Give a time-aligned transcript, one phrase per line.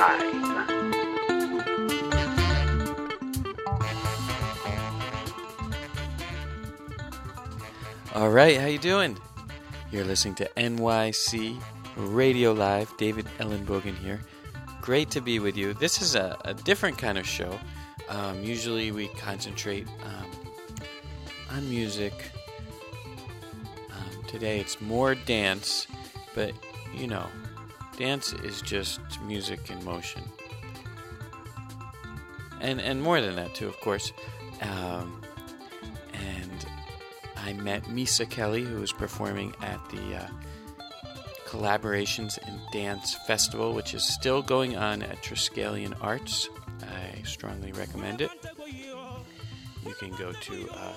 [0.00, 0.06] All
[8.30, 9.18] right, how you doing?
[9.90, 11.60] You're listening to NYC
[11.96, 12.96] Radio Live.
[12.96, 14.20] David Ellenbogen here.
[14.80, 15.74] Great to be with you.
[15.74, 17.58] This is a, a different kind of show.
[18.08, 20.30] Um, usually we concentrate um,
[21.50, 22.30] on music.
[23.90, 25.88] Um, today it's more dance,
[26.36, 26.52] but
[26.94, 27.26] you know,
[27.98, 30.22] dance is just music in motion.
[32.60, 34.12] And, and more than that, too, of course.
[34.62, 35.22] Um,
[36.12, 36.66] and
[37.36, 40.26] I met Misa Kelly, who was performing at the uh,
[41.46, 46.48] Collaborations in Dance Festival, which is still going on at Triskelion Arts.
[46.82, 48.30] I strongly recommend it.
[49.86, 50.92] You can go to uh,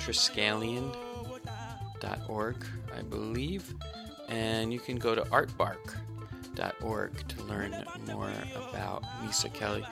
[0.00, 3.74] triskelion.org, I believe,
[4.28, 5.30] and you can go to
[6.56, 9.84] artbark.org to learn more about Misa Kelly.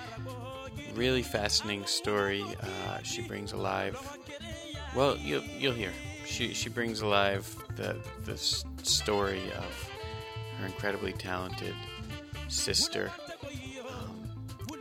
[0.95, 2.45] Really fascinating story.
[2.61, 3.97] Uh, she brings alive
[4.95, 5.91] well, you'll you'll hear.
[6.25, 8.37] She she brings alive the the
[8.83, 9.91] story of
[10.59, 11.75] her incredibly talented
[12.48, 13.11] sister
[13.89, 14.29] um,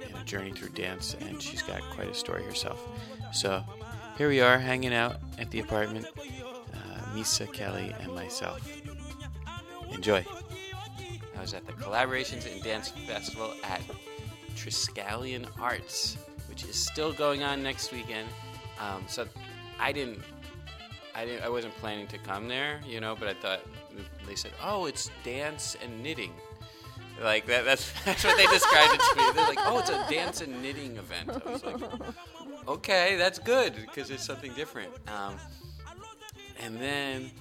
[0.07, 2.79] in a journey through dance, and she's got quite a story herself.
[3.33, 3.63] So
[4.17, 6.05] here we are, hanging out at the apartment.
[6.15, 8.61] Uh, Misa Kelly and myself.
[9.91, 10.23] Enjoy.
[11.43, 13.81] Was at the Collaborations in Dance Festival at
[14.55, 16.15] Triskelion Arts,
[16.47, 18.29] which is still going on next weekend.
[18.79, 19.27] Um, so
[19.77, 20.21] I didn't,
[21.13, 23.17] I didn't, I wasn't planning to come there, you know.
[23.19, 23.59] But I thought
[24.25, 26.31] they said, "Oh, it's dance and knitting."
[27.21, 29.23] Like that, that's that's what they described it to me.
[29.35, 31.81] They're like, "Oh, it's a dance and knitting event." I was like,
[32.69, 35.35] "Okay, that's good because it's something different." Um,
[36.61, 37.31] and then,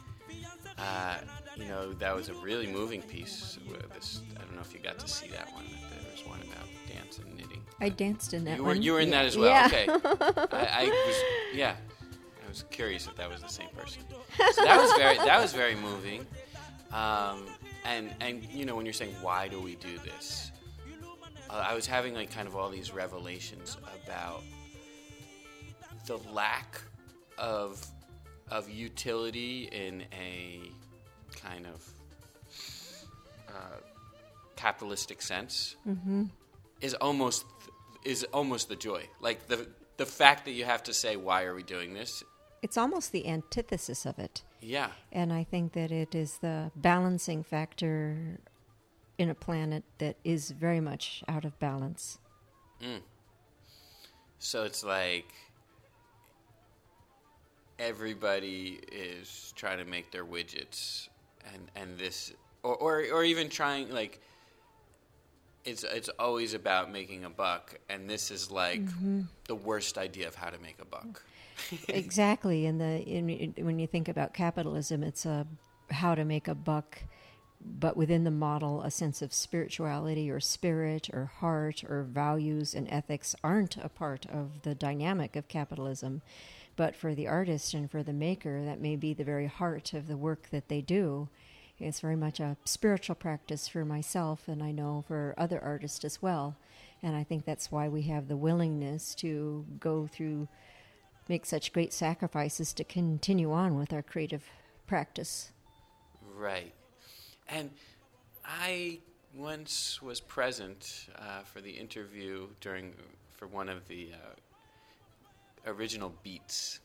[0.76, 1.18] uh,
[1.62, 3.58] you know, that was a really moving piece.
[3.94, 5.64] This, I don't know if you got to see that one.
[5.90, 7.62] There was one about dance and knitting.
[7.80, 8.82] I danced in that you were, one.
[8.82, 9.48] You were in that as well.
[9.48, 9.66] Yeah.
[9.66, 9.86] Okay.
[10.52, 11.16] I, I was,
[11.54, 11.76] yeah.
[12.44, 14.02] I was curious if that was the same person.
[14.52, 16.26] So that was very, that was very moving.
[16.92, 17.46] Um,
[17.84, 20.52] and and you know when you're saying why do we do this,
[21.48, 24.42] uh, I was having like kind of all these revelations about
[26.06, 26.80] the lack
[27.38, 27.84] of
[28.50, 30.70] of utility in a
[31.42, 31.88] kind of
[33.48, 33.80] uh,
[34.56, 35.76] capitalistic sense
[36.80, 37.44] is almost
[38.04, 39.08] is almost the joy.
[39.20, 39.66] Like the
[39.96, 42.22] the fact that you have to say why are we doing this?
[42.62, 44.42] It's almost the antithesis of it.
[44.60, 44.90] Yeah.
[45.10, 48.38] And I think that it is the balancing factor
[49.18, 52.18] in a planet that is very much out of balance.
[54.38, 55.32] So it's like
[57.78, 61.08] everybody is trying to make their widgets
[61.52, 62.32] and and this
[62.62, 64.20] or or, or even trying like
[65.64, 69.22] it's it's always about making a buck and this is like mm-hmm.
[69.46, 71.22] the worst idea of how to make a buck.
[71.88, 72.66] exactly.
[72.66, 75.46] And the in, when you think about capitalism, it's a
[75.90, 77.02] how to make a buck,
[77.60, 82.88] but within the model, a sense of spirituality or spirit or heart or values and
[82.90, 86.22] ethics aren't a part of the dynamic of capitalism.
[86.76, 90.08] But for the artist and for the maker, that may be the very heart of
[90.08, 91.28] the work that they do.
[91.78, 96.22] It's very much a spiritual practice for myself, and I know for other artists as
[96.22, 96.56] well.
[97.02, 100.48] And I think that's why we have the willingness to go through,
[101.28, 104.44] make such great sacrifices to continue on with our creative
[104.86, 105.50] practice.
[106.36, 106.72] Right.
[107.48, 107.70] And
[108.44, 109.00] I
[109.34, 112.92] once was present uh, for the interview during
[113.30, 114.34] for one of the uh,
[115.66, 116.80] original beats,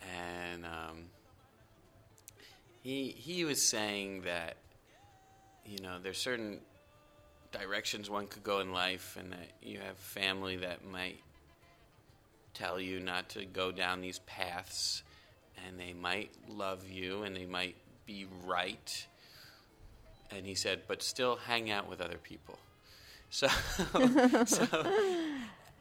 [0.00, 1.04] and um,
[2.82, 4.56] he he was saying that
[5.64, 6.60] you know there's certain
[7.52, 11.20] directions one could go in life, and that you have family that might
[12.54, 15.02] tell you not to go down these paths,
[15.66, 19.06] and they might love you, and they might be right.
[20.30, 22.58] And he said, but still hang out with other people.
[23.32, 23.46] So,
[24.44, 24.66] so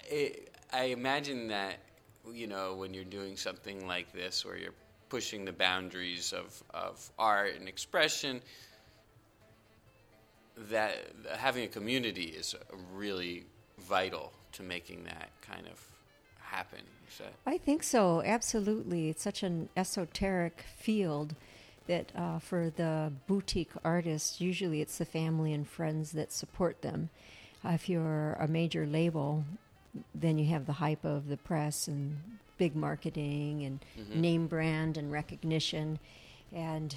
[0.08, 1.80] it, I imagine that
[2.34, 4.74] you know when you're doing something like this, where you're
[5.10, 8.42] pushing the boundaries of, of art and expression,
[10.70, 10.98] that
[11.36, 12.56] having a community is
[12.94, 13.46] really
[13.80, 15.80] vital to making that kind of
[16.40, 16.80] happen.
[17.46, 19.10] I think so, absolutely.
[19.10, 21.36] It's such an esoteric field
[21.88, 27.10] that uh, for the boutique artists, usually it's the family and friends that support them.
[27.64, 29.44] If you're a major label,
[30.14, 32.18] then you have the hype of the press and
[32.58, 34.22] big marketing and mm-hmm.
[34.22, 36.00] name brand and recognition.
[36.54, 36.96] And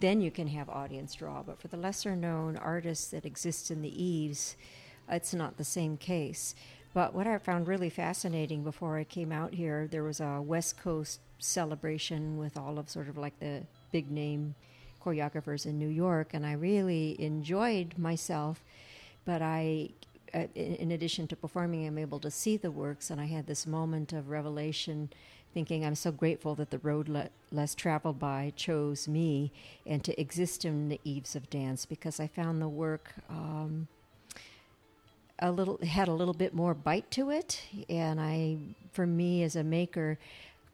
[0.00, 1.42] then you can have audience draw.
[1.42, 4.56] But for the lesser known artists that exist in the eaves,
[5.08, 6.54] it's not the same case.
[6.94, 10.78] But what I found really fascinating before I came out here, there was a West
[10.78, 14.54] Coast celebration with all of sort of like the big name
[15.02, 18.62] choreographers in New York, and I really enjoyed myself.
[19.24, 19.90] But I,
[20.34, 23.66] uh, in addition to performing, I'm able to see the works, and I had this
[23.66, 25.10] moment of revelation
[25.52, 29.52] thinking I'm so grateful that the road le- less traveled by chose me
[29.86, 33.88] and to exist in the eaves of dance because I found the work um,
[35.38, 38.58] a little had a little bit more bite to it, and I,
[38.92, 40.18] for me as a maker,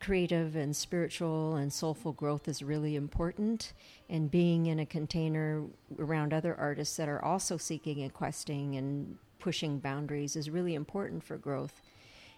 [0.00, 3.72] creative and spiritual and soulful growth is really important.
[4.08, 5.64] And being in a container
[5.98, 11.22] around other artists that are also seeking and questing and pushing boundaries is really important
[11.22, 11.80] for growth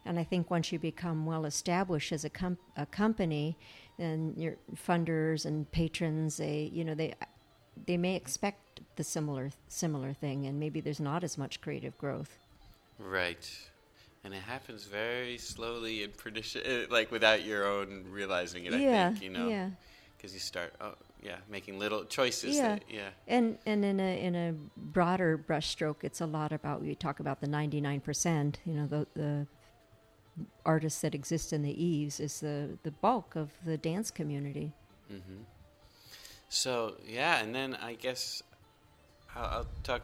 [0.05, 3.57] and I think once you become well established as a, com- a company,
[3.99, 7.15] then your funders and patrons, they you know they
[7.87, 12.39] they may expect the similar similar thing, and maybe there's not as much creative growth.
[12.99, 13.49] Right,
[14.25, 18.73] and it happens very slowly and prediction, uh, like without your own realizing it.
[18.73, 19.71] Yeah, I think you know, yeah.
[20.17, 22.57] because you start, oh yeah, making little choices.
[22.57, 26.83] Yeah, that, yeah, and and in a in a broader brushstroke, it's a lot about
[26.83, 28.61] we talk about the ninety nine percent.
[28.65, 29.47] You know, the the
[30.65, 34.73] artists that exist in the eaves is the the bulk of the dance community.
[35.13, 35.43] Mm-hmm.
[36.49, 38.43] So yeah, and then I guess
[39.35, 40.03] I'll, I'll, talk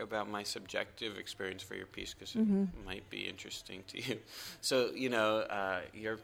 [0.00, 2.62] about my subjective experience for your piece because mm-hmm.
[2.62, 4.18] it might be interesting to you.
[4.60, 6.18] So you know, uh, your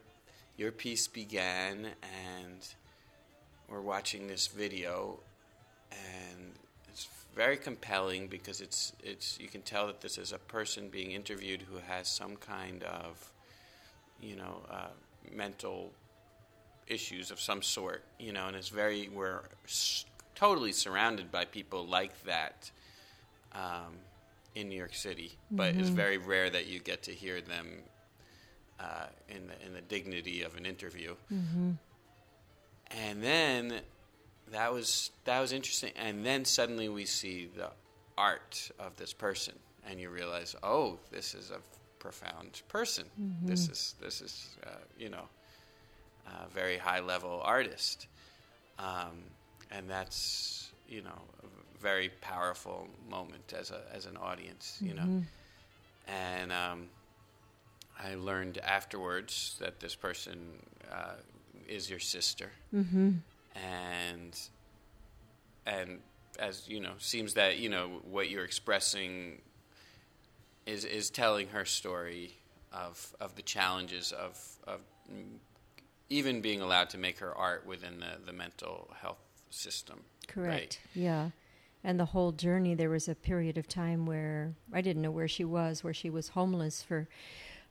[0.56, 2.74] your piece began, and
[3.68, 5.18] we're watching this video,
[5.90, 6.52] and
[6.88, 11.12] it's very compelling because it's it's you can tell that this is a person being
[11.12, 13.32] interviewed who has some kind of
[14.24, 14.88] you know, uh,
[15.32, 15.92] mental
[16.86, 21.86] issues of some sort, you know, and it's very, we're s- totally surrounded by people
[21.86, 22.70] like that
[23.52, 23.94] um,
[24.54, 25.80] in New York City, but mm-hmm.
[25.80, 27.68] it's very rare that you get to hear them
[28.80, 31.14] uh, in, the, in the dignity of an interview.
[31.32, 31.72] Mm-hmm.
[32.94, 33.80] And then
[34.52, 35.92] that was that was interesting.
[35.96, 37.70] And then suddenly we see the
[38.16, 39.54] art of this person,
[39.88, 41.58] and you realize, oh, this is a
[41.98, 43.06] profound person.
[43.20, 43.46] Mm-hmm.
[43.46, 45.24] This is this is uh, you know
[46.26, 48.06] a very high level artist,
[48.78, 49.24] um,
[49.70, 54.78] and that's you know a very powerful moment as a as an audience.
[54.80, 55.18] You mm-hmm.
[55.18, 55.22] know,
[56.06, 56.88] and um,
[57.98, 60.38] I learned afterwards that this person
[60.92, 61.14] uh,
[61.68, 63.12] is your sister, mm-hmm.
[63.54, 64.40] and
[65.66, 65.98] and
[66.38, 69.40] as you know, seems that you know what you're expressing
[70.66, 72.34] is is telling her story
[72.72, 74.80] of of the challenges of of
[76.10, 79.18] even being allowed to make her art within the, the mental health
[79.50, 80.00] system.
[80.28, 80.50] Correct.
[80.50, 80.80] Right?
[80.94, 81.30] Yeah.
[81.82, 85.28] And the whole journey, there was a period of time where I didn't know where
[85.28, 87.08] she was, where she was homeless for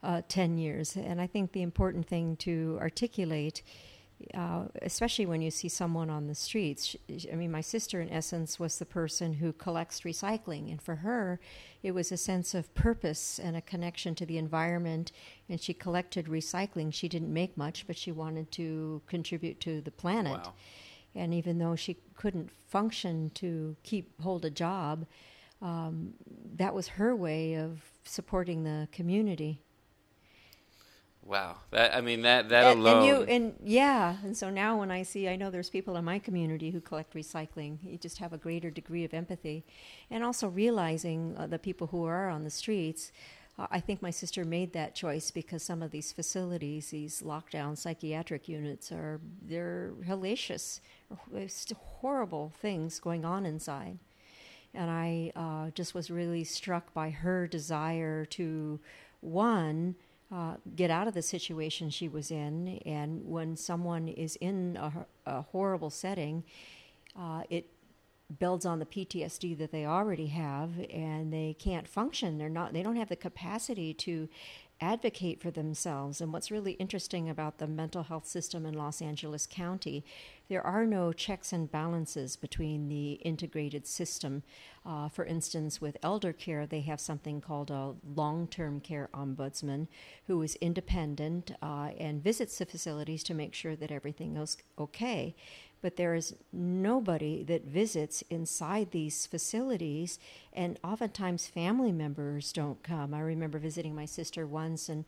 [0.03, 0.95] uh, 10 years.
[0.95, 3.63] And I think the important thing to articulate
[4.33, 6.85] uh, especially when you see someone on the streets.
[6.85, 10.97] She, I mean, my sister, in essence, was the person who collects recycling, and for
[10.97, 11.39] her,
[11.81, 15.11] it was a sense of purpose and a connection to the environment.
[15.49, 16.93] And she collected recycling.
[16.93, 20.33] She didn't make much, but she wanted to contribute to the planet.
[20.33, 20.53] Wow.
[21.15, 25.05] And even though she couldn't function to keep hold a job,
[25.61, 26.13] um,
[26.55, 29.61] that was her way of supporting the community.
[31.25, 32.97] Wow, that I mean that that and, alone.
[32.97, 36.03] And you and yeah, and so now when I see, I know there's people in
[36.03, 37.77] my community who collect recycling.
[37.81, 39.63] You just have a greater degree of empathy,
[40.11, 43.11] and also realizing uh, the people who are on the streets.
[43.57, 47.77] Uh, I think my sister made that choice because some of these facilities, these lockdown
[47.77, 50.81] psychiatric units, are they're hellacious.
[51.31, 53.97] There's horrible things going on inside,
[54.73, 58.81] and I uh, just was really struck by her desire to
[59.21, 59.95] one
[60.33, 62.79] uh, get out of the situation she was in.
[62.85, 66.43] And when someone is in a, a horrible setting,
[67.17, 67.69] uh, it
[68.39, 72.37] builds on the PTSD that they already have, and they can't function.
[72.37, 72.73] They're not.
[72.73, 74.27] They don't have the capacity to
[74.83, 76.19] advocate for themselves.
[76.19, 80.03] And what's really interesting about the mental health system in Los Angeles County,
[80.49, 84.43] there are no checks and balances between the integrated system.
[84.85, 89.87] Uh, for instance, with elder care, they have something called a long term care ombudsman
[90.27, 95.33] who is independent uh, and visits the facilities to make sure that everything is okay
[95.83, 100.17] but there is nobody that visits inside these facilities,
[100.53, 103.13] and oftentimes family members don't come.
[103.13, 105.03] I remember visiting my sister once, and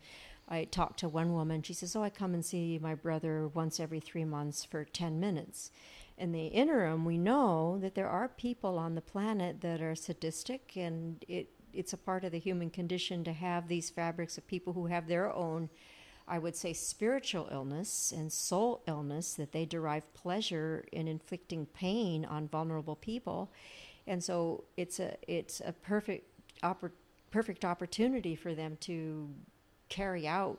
[0.46, 1.62] I talked to one woman.
[1.62, 5.18] She says, Oh, I come and see my brother once every three months for 10
[5.18, 5.70] minutes.
[6.18, 10.76] In the interim, we know that there are people on the planet that are sadistic,
[10.76, 14.74] and it, it's a part of the human condition to have these fabrics of people
[14.74, 15.70] who have their own,
[16.28, 22.24] I would say, spiritual illness and soul illness, that they derive pleasure in inflicting pain
[22.24, 23.50] on vulnerable people.
[24.06, 26.26] And so it's a, it's a perfect,
[26.62, 26.90] oppor-
[27.30, 29.28] perfect opportunity for them to
[29.88, 30.58] carry out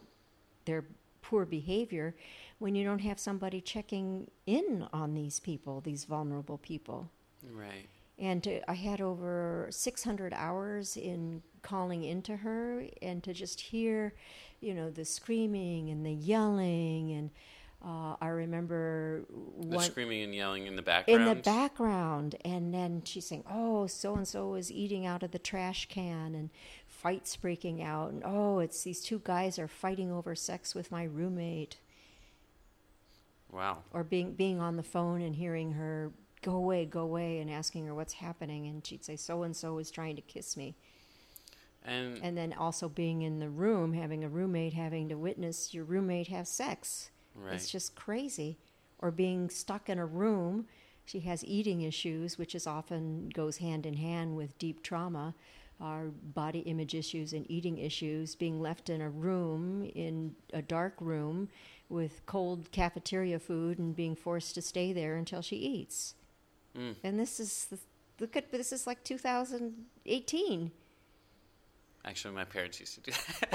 [0.66, 0.86] their
[1.22, 2.16] poor behavior
[2.60, 7.10] when you don't have somebody checking in on these people, these vulnerable people.
[7.52, 7.88] Right.
[8.20, 14.14] And to, I had over 600 hours in calling into her, and to just hear,
[14.60, 17.30] you know, the screaming and the yelling, and
[17.86, 19.22] uh, I remember
[19.60, 21.22] The one screaming and yelling in the background.
[21.22, 25.30] in the background, and then she's saying, "Oh, so and so is eating out of
[25.30, 26.50] the trash can," and
[26.88, 31.04] fights breaking out, and oh, it's these two guys are fighting over sex with my
[31.04, 31.78] roommate
[33.52, 33.84] Wow.
[33.94, 37.86] or being being on the phone and hearing her go away, go away, and asking
[37.86, 40.76] her what's happening, and she'd say so and so is trying to kiss me,
[41.84, 45.84] And, and then also being in the room, having a roommate, having to witness your
[45.86, 47.12] roommate have sex.
[47.36, 47.54] right.
[47.54, 48.58] It's just crazy,
[49.00, 50.68] or being stuck in a room.
[51.06, 55.34] She has eating issues, which is often goes hand in hand with deep trauma.
[55.80, 60.96] Our body image issues and eating issues, being left in a room, in a dark
[61.00, 61.50] room,
[61.88, 66.16] with cold cafeteria food and being forced to stay there until she eats.
[66.76, 66.96] Mm.
[67.04, 67.78] And this is the,
[68.20, 70.72] look at this is like 2018.
[72.06, 73.12] Actually, my parents used to do
[73.52, 73.54] that.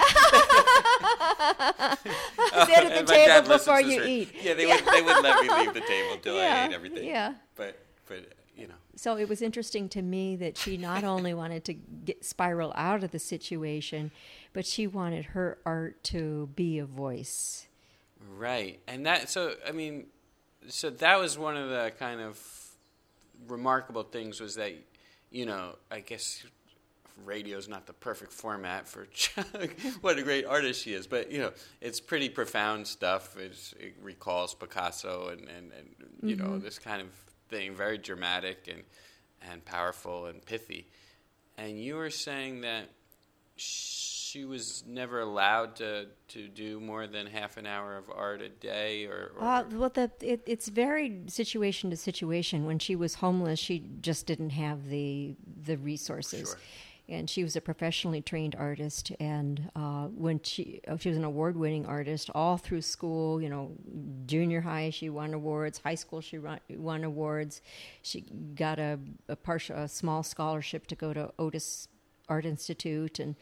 [2.66, 4.34] Sit at the table before you eat.
[4.42, 4.84] Yeah, they would.
[4.92, 7.04] They would let me leave the table until I ate everything.
[7.04, 7.34] yeah.
[7.56, 8.74] But but you know.
[8.94, 13.02] So it was interesting to me that she not only wanted to get spiral out
[13.02, 14.10] of the situation,
[14.52, 17.66] but she wanted her art to be a voice.
[18.36, 18.80] Right.
[18.86, 20.06] And that so I mean
[20.68, 22.36] so that was one of the kind of
[23.48, 24.72] remarkable things was that
[25.30, 26.44] you know, I guess
[27.24, 29.06] radio is not the perfect format for
[30.00, 33.36] what a great artist she is, but you know, it's pretty profound stuff.
[33.38, 35.88] It's, it recalls Picasso and, and, and
[36.22, 36.64] you know, mm-hmm.
[36.64, 37.08] this kind of
[37.48, 38.82] thing, very dramatic and
[39.50, 40.86] and powerful and pithy.
[41.58, 42.88] And you were saying that
[43.56, 48.48] she was never allowed to, to do more than half an hour of art a
[48.48, 52.64] day or, or Uh, well, the, it, it's varied situation to situation.
[52.64, 56.48] When she was homeless, she just didn't have the the resources.
[56.48, 56.58] Sure.
[57.08, 61.24] And she was a professionally trained artist, and uh, when she uh, she was an
[61.24, 63.42] award-winning artist all through school.
[63.42, 63.72] You know,
[64.24, 67.60] junior high she won awards, high school she won, won awards.
[68.02, 68.24] She
[68.54, 68.98] got a
[69.28, 71.88] a partial, a small scholarship to go to Otis
[72.28, 73.34] Art Institute, and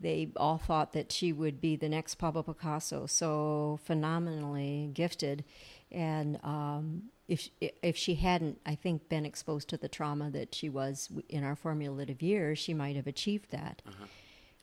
[0.00, 3.06] they all thought that she would be the next Pablo Picasso.
[3.06, 5.44] So phenomenally gifted,
[5.90, 10.68] and um, if if she hadn't, I think, been exposed to the trauma that she
[10.68, 13.82] was in our formulative years, she might have achieved that.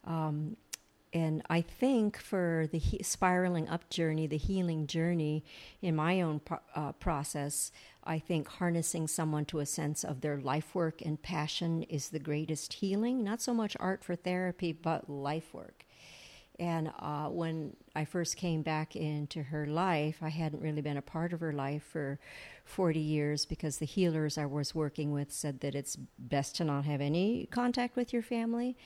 [0.05, 0.57] Um,
[1.13, 5.45] and I think for the he- spiraling up journey, the healing journey,
[5.81, 7.71] in my own pro- uh, process,
[8.05, 12.19] I think harnessing someone to a sense of their life work and passion is the
[12.19, 13.23] greatest healing.
[13.23, 15.85] Not so much art for therapy, but life work.
[16.59, 21.01] And uh, when I first came back into her life, I hadn't really been a
[21.01, 22.19] part of her life for
[22.63, 26.85] 40 years because the healers I was working with said that it's best to not
[26.85, 28.77] have any contact with your family.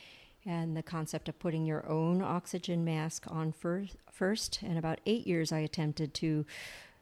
[0.46, 4.62] And the concept of putting your own oxygen mask on first, first.
[4.64, 6.46] And about eight years, I attempted to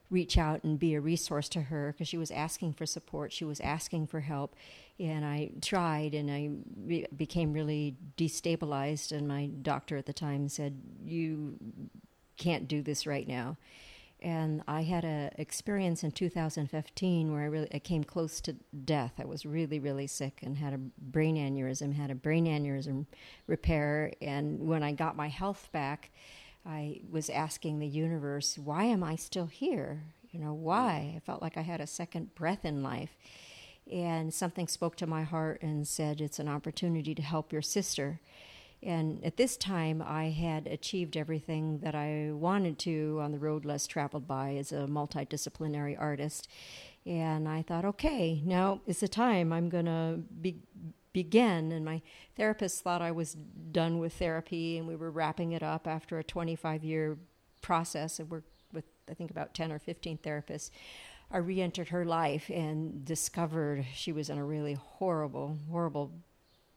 [0.10, 3.46] reach out and be a resource to her because she was asking for support, she
[3.46, 4.56] was asking for help,
[5.00, 6.50] and I tried, and I
[6.88, 9.12] be- became really destabilized.
[9.12, 11.58] And my doctor at the time said, "You
[12.38, 13.58] can't do this right now."
[14.20, 18.54] And I had a experience in 2015 where I really I came close to
[18.86, 19.14] death.
[19.20, 23.06] I was really really sick and had a brain aneurysm, had a brain aneurysm
[23.46, 26.12] repair, and when I got my health back.
[26.68, 30.04] I was asking the universe, why am I still here?
[30.32, 31.14] You know, why?
[31.16, 33.16] I felt like I had a second breath in life.
[33.92, 38.20] And something spoke to my heart and said, it's an opportunity to help your sister.
[38.84, 43.66] And at this time, I had achieved everything that I wanted to on the road
[43.66, 46.50] less traveled by as a multidisciplinary artist.
[47.06, 50.58] And I thought, okay, now is the time I'm going to be,
[51.14, 51.72] begin.
[51.72, 52.02] And my
[52.36, 53.36] therapist thought I was
[53.72, 57.18] done with therapy, and we were wrapping it up after a 25 year
[57.62, 58.20] process.
[58.20, 60.70] And we're with, I think, about 10 or 15 therapists.
[61.30, 66.12] I re entered her life and discovered she was in a really horrible, horrible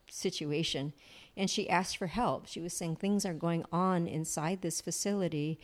[0.09, 0.93] situation.
[1.37, 2.47] And she asked for help.
[2.47, 5.61] She was saying things are going on inside this facility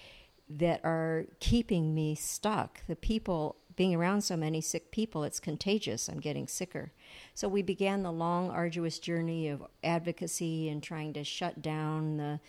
[0.49, 2.81] that are keeping me stuck.
[2.87, 6.09] The people being around so many sick people, it's contagious.
[6.09, 6.93] I'm getting sicker.
[7.35, 12.41] So we began the long, arduous journey of advocacy and trying to shut down the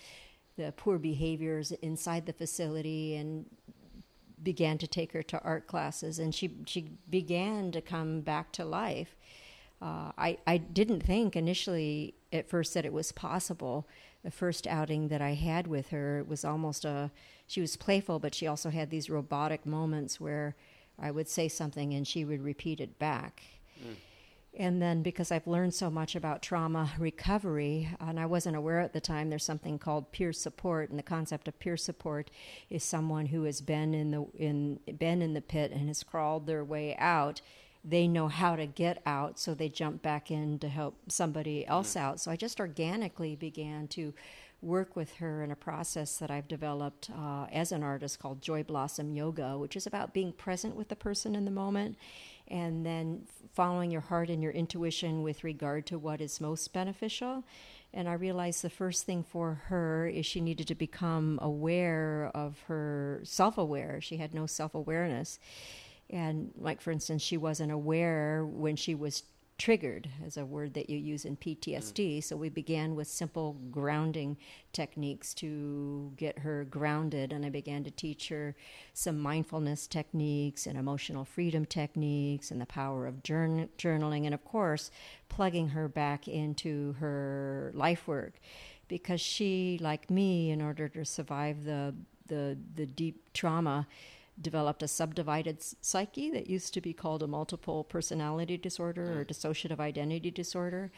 [0.55, 3.45] the poor behaviors inside the facility and
[4.41, 8.65] began to take her to art classes and she she began to come back to
[8.65, 9.15] life
[9.81, 13.87] uh, I, I didn't think initially at first that it was possible.
[14.23, 17.11] The first outing that I had with her it was almost a
[17.45, 20.55] she was playful, but she also had these robotic moments where
[20.99, 23.43] I would say something and she would repeat it back.
[23.79, 23.95] Mm.
[24.59, 28.91] And then because I've learned so much about trauma recovery, and I wasn't aware at
[28.91, 32.31] the time, there's something called peer support, and the concept of peer support
[32.71, 36.47] is someone who has been in the in been in the pit and has crawled
[36.47, 37.41] their way out
[37.87, 41.91] they know how to get out, so they jump back in to help somebody else
[41.91, 42.05] mm-hmm.
[42.05, 42.19] out.
[42.19, 44.13] So I just organically began to
[44.61, 48.63] work with her in a process that I've developed uh, as an artist called Joy
[48.63, 51.95] Blossom Yoga, which is about being present with the person in the moment
[52.47, 53.23] and then
[53.53, 57.43] following your heart and your intuition with regard to what is most beneficial.
[57.93, 62.59] And I realized the first thing for her is she needed to become aware of
[62.67, 63.99] her self aware.
[64.01, 65.39] She had no self awareness.
[66.09, 69.23] And, like, for instance, she wasn't aware when she was
[69.57, 72.17] triggered, as a word that you use in PTSD.
[72.17, 72.23] Mm.
[72.23, 74.37] So we began with simple grounding
[74.71, 77.33] techniques to get her grounded.
[77.33, 78.55] And I began to teach her
[78.93, 84.25] some mindfulness techniques and emotional freedom techniques and the power of journal- journaling.
[84.25, 84.91] And, of course,
[85.27, 88.33] plugging her back into her life work.
[88.87, 91.95] Because she, like me, in order to survive the,
[92.27, 93.87] the, the deep trauma,
[94.41, 99.27] developed a subdivided psyche that used to be called a multiple personality disorder or mm.
[99.27, 100.91] dissociative identity disorder.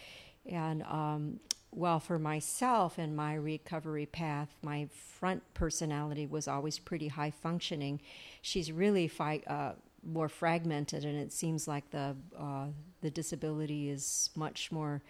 [0.45, 1.39] And um,
[1.71, 4.87] well, for myself and my recovery path, my
[5.19, 8.01] front personality was always pretty high functioning.
[8.41, 9.73] She's really fi- uh,
[10.03, 12.67] more fragmented, and it seems like the uh,
[13.01, 15.01] the disability is much more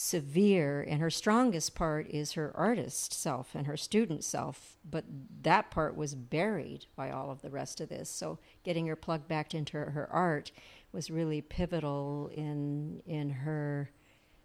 [0.00, 5.04] severe and her strongest part is her artist self and her student self but
[5.42, 8.08] that part was buried by all of the rest of this.
[8.08, 10.52] So getting her plugged back into her, her art
[10.92, 13.90] was really pivotal in in her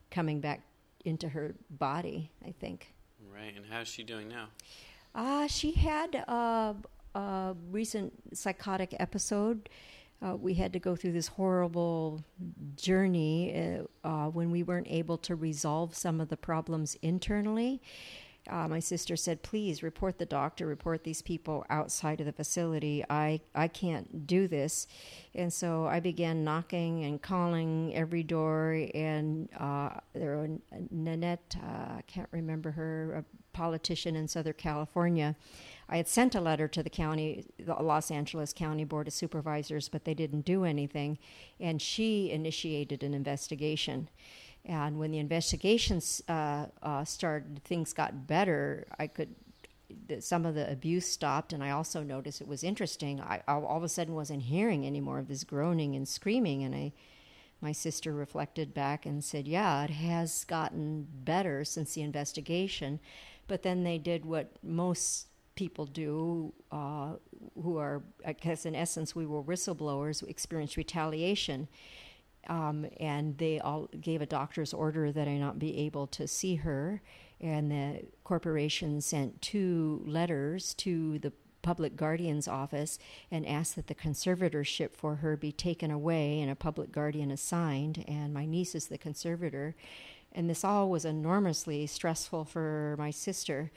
[0.09, 0.61] coming back
[1.05, 2.91] into her body i think.
[3.31, 4.47] Right and how's she doing now?
[5.13, 6.75] Uh, she had a,
[7.13, 9.69] a recent psychotic episode
[10.21, 12.23] uh, we had to go through this horrible
[12.75, 17.81] journey uh, uh, when we weren't able to resolve some of the problems internally.
[18.49, 23.03] Uh, my sister said, "Please report the doctor, report these people outside of the facility.
[23.09, 24.85] I I can't do this,"
[25.33, 28.85] and so I began knocking and calling every door.
[28.93, 30.59] And uh, there was
[30.91, 35.37] Nanette, uh, I can't remember her, a politician in Southern California
[35.89, 39.89] I had sent a letter to the county, the Los Angeles County Board of Supervisors,
[39.89, 41.17] but they didn't do anything.
[41.59, 44.09] And she initiated an investigation.
[44.65, 48.87] And when the investigations uh, uh, started, things got better.
[48.97, 49.35] I could,
[50.19, 53.19] some of the abuse stopped, and I also noticed it was interesting.
[53.19, 56.63] I, I all of a sudden wasn't hearing any more of this groaning and screaming,
[56.63, 56.93] and I,
[57.59, 63.01] my sister reflected back and said, "Yeah, it has gotten better since the investigation."
[63.47, 67.13] But then they did what most people do uh,
[67.61, 71.67] who are, I guess, in essence, we were whistleblowers, experienced retaliation.
[72.47, 76.55] Um, and they all gave a doctor's order that I not be able to see
[76.55, 77.01] her.
[77.39, 82.99] And the corporation sent two letters to the public guardian's office
[83.31, 88.03] and asked that the conservatorship for her be taken away and a public guardian assigned.
[88.07, 89.75] And my niece is the conservator.
[90.33, 93.71] And this all was enormously stressful for my sister.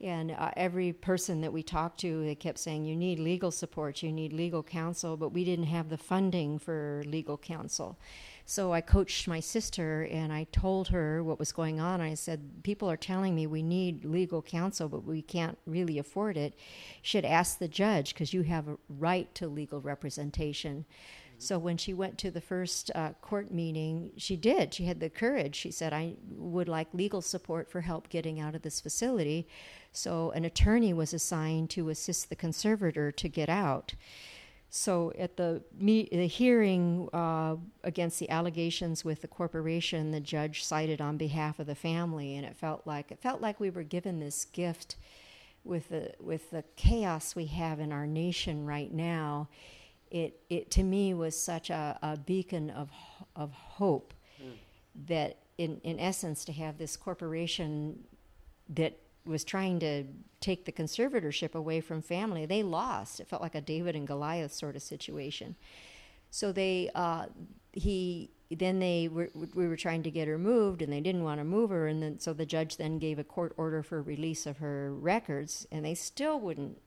[0.00, 4.02] And uh, every person that we talked to, they kept saying, You need legal support,
[4.02, 7.98] you need legal counsel, but we didn't have the funding for legal counsel.
[8.44, 12.00] So I coached my sister and I told her what was going on.
[12.00, 16.36] I said, People are telling me we need legal counsel, but we can't really afford
[16.36, 16.54] it.
[17.02, 20.84] Should ask the judge because you have a right to legal representation.
[21.38, 24.74] So when she went to the first uh, court meeting, she did.
[24.74, 25.54] She had the courage.
[25.54, 29.46] She said, I would like legal support for help getting out of this facility.
[29.92, 33.94] So an attorney was assigned to assist the conservator to get out.
[34.68, 40.64] So at the, me- the hearing uh, against the allegations with the corporation, the judge
[40.64, 43.84] sided on behalf of the family, and it felt like it felt like we were
[43.84, 44.96] given this gift
[45.64, 49.48] with the with the chaos we have in our nation right now
[50.10, 52.90] it, it to me was such a, a beacon of,
[53.36, 54.52] of hope mm.
[55.06, 58.04] that in, in essence to have this corporation
[58.68, 60.04] that was trying to
[60.40, 62.46] take the conservatorship away from family.
[62.46, 63.20] They lost.
[63.20, 65.56] It felt like a David and Goliath sort of situation.
[66.30, 67.26] So they, uh,
[67.72, 71.40] he, then they were, we were trying to get her moved and they didn't want
[71.40, 71.86] to move her.
[71.86, 75.66] And then, so the judge then gave a court order for release of her records
[75.70, 76.78] and they still wouldn't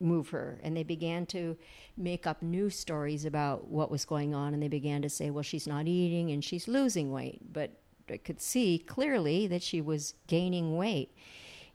[0.00, 0.60] move her.
[0.62, 1.56] And they began to
[1.96, 4.54] make up new stories about what was going on.
[4.54, 7.52] And they began to say well she's not eating and she's losing weight.
[7.52, 7.72] But
[8.10, 11.14] i could see clearly that she was gaining weight.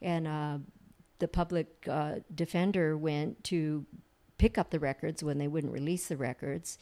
[0.01, 0.57] And uh,
[1.19, 3.85] the public uh, defender went to
[4.37, 6.77] pick up the records when they wouldn't release the records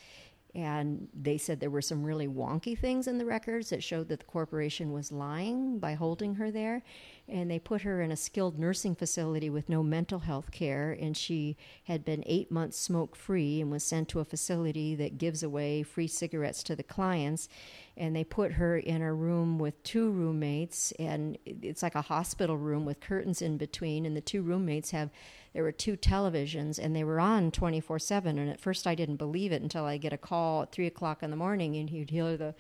[0.54, 4.20] and they said there were some really wonky things in the records that showed that
[4.20, 6.84] the corporation was lying by holding her there.
[7.30, 10.92] And they put her in a skilled nursing facility with no mental health care.
[11.00, 15.18] And she had been eight months smoke free and was sent to a facility that
[15.18, 17.48] gives away free cigarettes to the clients.
[17.96, 20.92] And they put her in a room with two roommates.
[21.00, 24.06] And it's like a hospital room with curtains in between.
[24.06, 25.12] And the two roommates have
[25.54, 29.18] there were two televisions and they were on 24 7 and at first i didn't
[29.18, 32.10] believe it until i get a call at 3 o'clock in the morning and you'd
[32.10, 32.56] hear the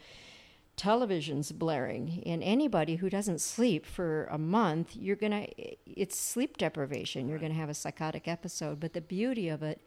[0.78, 2.24] televisions blaring.
[2.26, 5.48] And anybody who doesn't sleep for a month you're going to
[5.86, 7.28] it's sleep deprivation.
[7.28, 8.80] You're going to have a psychotic episode.
[8.80, 9.82] But the beauty of it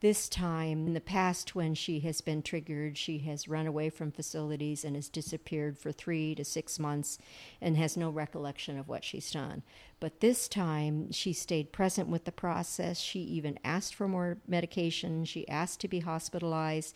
[0.00, 4.12] this time in the past when she has been triggered she has run away from
[4.12, 7.18] facilities and has disappeared for 3 to 6 months
[7.60, 9.62] and has no recollection of what she's done.
[9.98, 12.98] But this time she stayed present with the process.
[12.98, 15.24] She even asked for more medication.
[15.24, 16.94] She asked to be hospitalized.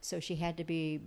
[0.00, 1.00] So she had to be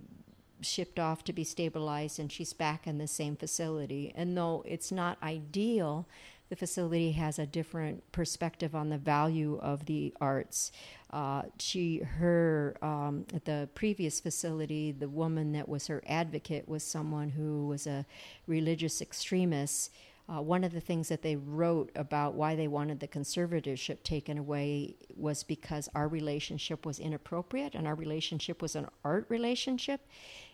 [0.60, 4.12] shipped off to be stabilized and she's back in the same facility.
[4.16, 6.08] And though it's not ideal,
[6.48, 10.72] the facility has a different perspective on the value of the arts.
[11.10, 16.82] Uh, she, her, um, at the previous facility, the woman that was her advocate was
[16.82, 18.06] someone who was a
[18.46, 19.90] religious extremist
[20.28, 24.38] uh, one of the things that they wrote about why they wanted the conservatorship taken
[24.38, 30.00] away was because our relationship was inappropriate and our relationship was an art relationship.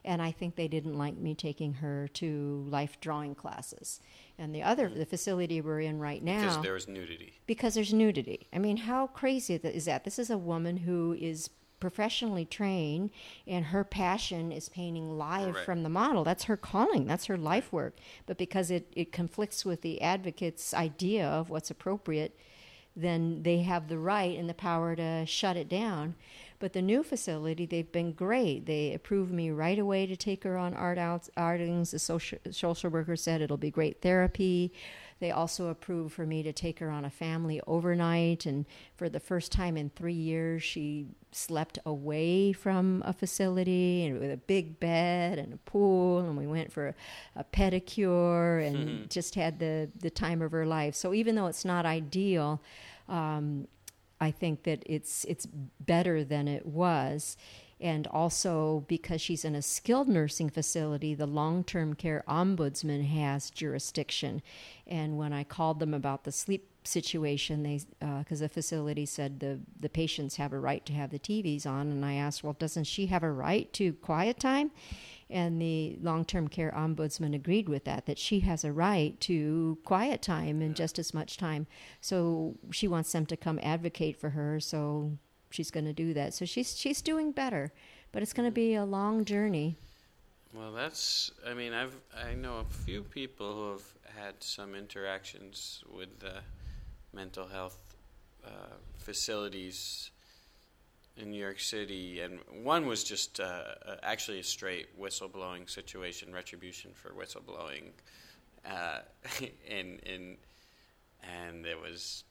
[0.04, 4.00] And I think they didn't like me taking her to life drawing classes.
[4.36, 6.40] And the other, the facility we're in right now.
[6.40, 7.32] Because there was nudity.
[7.46, 8.48] Because there's nudity.
[8.52, 10.04] I mean, how crazy is that?
[10.04, 11.48] This is a woman who is
[11.82, 13.10] professionally trained
[13.44, 15.64] and her passion is painting live right.
[15.64, 16.22] from the model.
[16.22, 17.08] That's her calling.
[17.08, 17.96] That's her life work.
[18.24, 22.38] But because it, it conflicts with the advocate's idea of what's appropriate
[22.94, 26.14] then they have the right and the power to shut it down.
[26.58, 28.66] But the new facility they've been great.
[28.66, 31.92] They approved me right away to take her on art outs, outings.
[31.92, 34.72] The social, social worker said it'll be great therapy
[35.22, 39.20] they also approved for me to take her on a family overnight, and for the
[39.20, 44.80] first time in three years, she slept away from a facility and with a big
[44.80, 46.94] bed and a pool, and we went for a,
[47.36, 49.04] a pedicure and mm-hmm.
[49.08, 50.96] just had the the time of her life.
[50.96, 52.60] So even though it's not ideal.
[53.08, 53.68] Um,
[54.20, 55.46] I think that it's it's
[55.80, 57.36] better than it was
[57.82, 63.50] and also because she's in a skilled nursing facility, the long term care ombudsman has
[63.50, 64.40] jurisdiction.
[64.86, 69.40] And when I called them about the sleep situation, they because uh, the facility said
[69.40, 72.56] the the patients have a right to have the TVs on, and I asked, well,
[72.56, 74.70] doesn't she have a right to quiet time?
[75.28, 79.78] And the long term care ombudsman agreed with that, that she has a right to
[79.84, 81.66] quiet time and just as much time.
[82.00, 84.60] So she wants them to come advocate for her.
[84.60, 85.18] So
[85.52, 86.34] she's going to do that.
[86.34, 87.72] So she's she's doing better,
[88.10, 89.76] but it's going to be a long journey.
[90.54, 91.30] Well, that's.
[91.46, 96.40] I mean, I've I know a few people who have had some interactions with the
[97.14, 97.78] mental health
[98.44, 100.10] uh, facilities
[101.16, 103.62] in New York City, and one was just uh,
[104.02, 107.90] actually a straight whistleblowing situation, retribution for whistleblowing,
[108.70, 109.00] uh,
[109.66, 110.36] in in,
[111.22, 112.24] and it was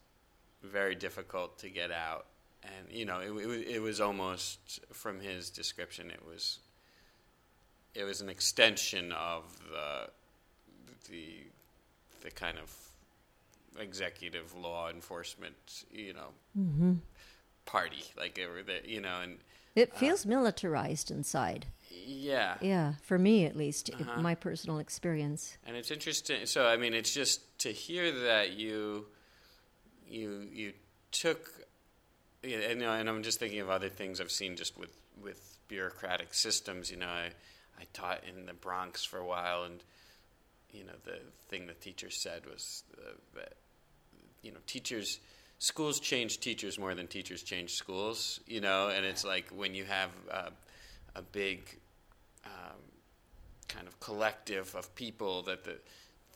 [0.63, 2.27] very difficult to get out
[2.63, 6.59] and you know, it, it, it was almost from his description, it was
[7.93, 10.09] it was an extension of the
[11.09, 11.27] the
[12.21, 12.73] the kind of
[13.79, 16.93] executive law enforcement, you know, mm-hmm.
[17.65, 18.03] party.
[18.17, 19.37] Like it were the, you know, and
[19.75, 21.67] it uh, feels uh, militarized inside.
[21.89, 22.55] Yeah.
[22.61, 24.21] Yeah, for me at least, uh-huh.
[24.21, 25.57] my personal experience.
[25.65, 26.45] And it's interesting.
[26.45, 29.07] So I mean, it's just to hear that you
[30.07, 30.73] you you
[31.11, 31.49] took
[32.43, 36.33] yeah, and, and I'm just thinking of other things I've seen just with, with bureaucratic
[36.33, 36.89] systems.
[36.89, 37.31] You know, I,
[37.79, 39.83] I taught in the Bronx for a while, and
[40.71, 43.53] you know, the thing the teacher said was uh, that
[44.41, 45.19] you know, teachers,
[45.59, 48.39] schools change teachers more than teachers change schools.
[48.47, 50.49] You know, and it's like when you have uh,
[51.15, 51.59] a big
[52.45, 52.79] um,
[53.67, 55.77] kind of collective of people that the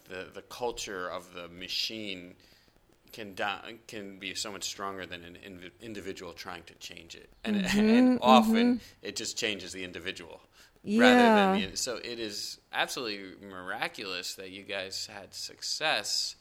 [0.10, 2.36] the the culture of the machine
[3.16, 3.34] can
[3.88, 7.80] can be so much stronger than an inv- individual trying to change it, and Mm-hmm,
[7.90, 10.42] and often it just changes the individual
[10.98, 11.68] rather than Yeah.
[11.72, 11.78] the.
[11.78, 16.36] So it is absolutely miraculous that you guys had success.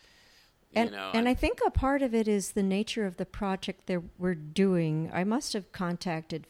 [0.72, 3.26] You and, know, and I think a part of it is the nature of the
[3.26, 5.08] project that we're doing.
[5.14, 6.46] I must have contacted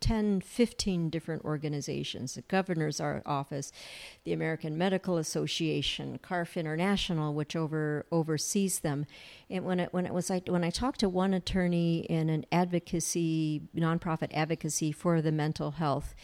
[0.00, 3.72] 10, 15 different organizations the governor's office,
[4.24, 9.06] the American Medical Association, CARF International, which over oversees them.
[9.48, 12.44] And when it, when it was I, when I talked to one attorney in an
[12.50, 16.14] advocacy, nonprofit advocacy for the mental health,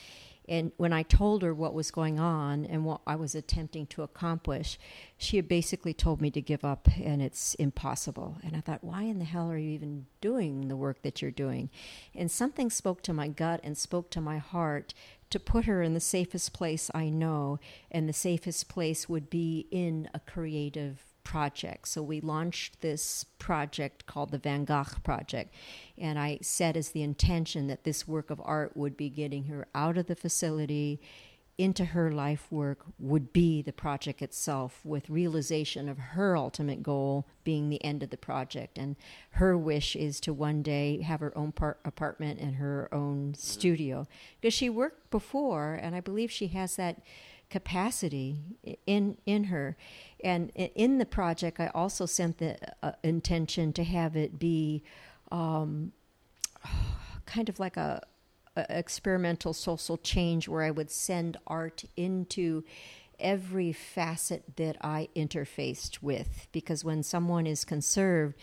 [0.49, 4.03] and when I told her what was going on and what I was attempting to
[4.03, 4.79] accomplish,
[5.19, 8.39] she had basically told me to give up and it's impossible.
[8.45, 11.31] And I thought, why in the hell are you even doing the work that you're
[11.31, 11.71] doing?
[12.15, 14.95] And something spoke to my gut and spoke to my heart
[15.31, 17.59] to put her in the safest place I know.
[17.91, 21.89] And the safest place would be in a creative project.
[21.89, 25.53] So we launched this project called the Van Gogh Project.
[25.99, 29.67] And I set as the intention that this work of art would be getting her
[29.75, 31.01] out of the facility
[31.59, 37.27] into her life work would be the project itself with realization of her ultimate goal
[37.45, 38.95] being the end of the project and
[39.31, 44.07] her wish is to one day have her own par- apartment and her own studio
[44.39, 47.01] because she worked before and i believe she has that
[47.51, 48.41] capacity
[48.87, 49.77] in in her.
[50.23, 54.83] And in the project i also sent the uh, intention to have it be
[55.31, 55.93] um,
[57.27, 58.03] kind of like a,
[58.57, 62.65] a experimental social change where I would send art into
[63.19, 66.49] every facet that I interfaced with.
[66.53, 68.37] Because when someone is conserved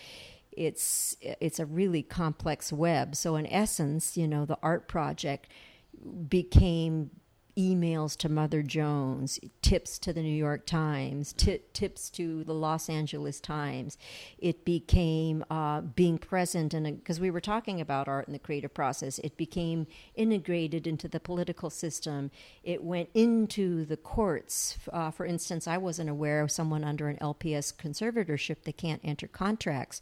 [0.55, 3.15] it's it's a really complex web.
[3.15, 5.49] So in essence you know the art project
[6.29, 7.09] became
[7.57, 12.89] emails to Mother Jones, tips to the New York Times, ti tips to the Los
[12.89, 13.97] Angeles Times.
[14.37, 18.73] It became uh, being present, and because we were talking about art and the creative
[18.73, 22.31] process, it became integrated into the political system.
[22.63, 24.77] It went into the courts.
[24.91, 29.27] Uh, for instance, I wasn't aware of someone under an LPS conservatorship that can't enter
[29.27, 30.01] contracts.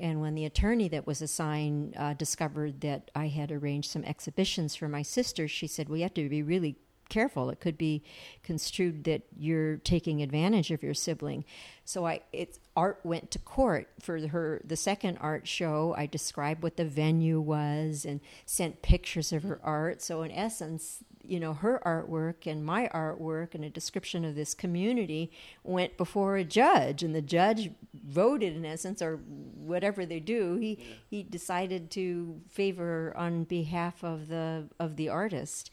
[0.00, 4.74] And when the attorney that was assigned uh, discovered that I had arranged some exhibitions
[4.74, 6.76] for my sister, she said, "We have to be really
[7.10, 7.50] careful.
[7.50, 8.02] It could be
[8.42, 11.44] construed that you're taking advantage of your sibling."
[11.84, 14.62] So I, it's art went to court for her.
[14.64, 19.60] The second art show, I described what the venue was and sent pictures of her
[19.62, 20.00] art.
[20.00, 24.54] So in essence, you know, her artwork and my artwork and a description of this
[24.54, 25.30] community
[25.64, 30.56] went before a judge, and the judge voted in essence, or whatever they do.
[30.56, 35.70] He he decided to favor on behalf of the of the artist.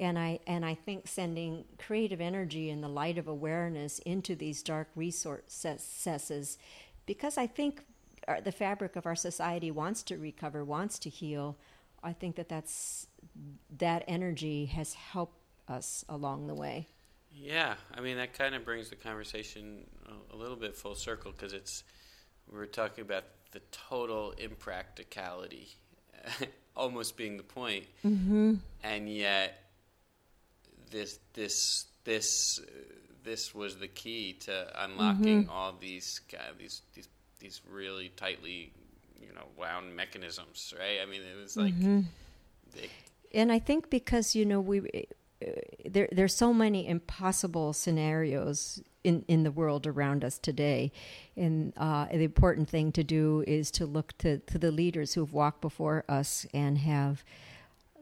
[0.00, 4.62] And I and I think sending creative energy and the light of awareness into these
[4.62, 6.58] dark resources,
[7.06, 7.84] because I think
[8.44, 11.56] the fabric of our society wants to recover, wants to heal.
[12.02, 13.06] I think that that's
[13.78, 16.88] that energy has helped us along the way.
[17.34, 21.32] Yeah, I mean that kind of brings the conversation a, a little bit full circle
[21.32, 21.84] because it's
[22.50, 25.68] we're talking about the total impracticality,
[26.76, 28.54] almost being the point, Mm-hmm.
[28.82, 29.58] and yet
[30.92, 32.70] this this this uh,
[33.24, 36.20] this was the key to unlocking all these
[36.58, 37.08] these these
[37.40, 38.72] these really tightly
[39.20, 40.98] you know wound mechanisms, right?
[41.02, 41.74] I mean, it was like.
[42.74, 42.88] They,
[43.34, 45.46] And I think because you know we uh,
[45.88, 50.92] there there's so many impossible scenarios in in the world around us today,
[51.36, 55.32] and uh, the important thing to do is to look to to the leaders who've
[55.32, 57.24] walked before us and have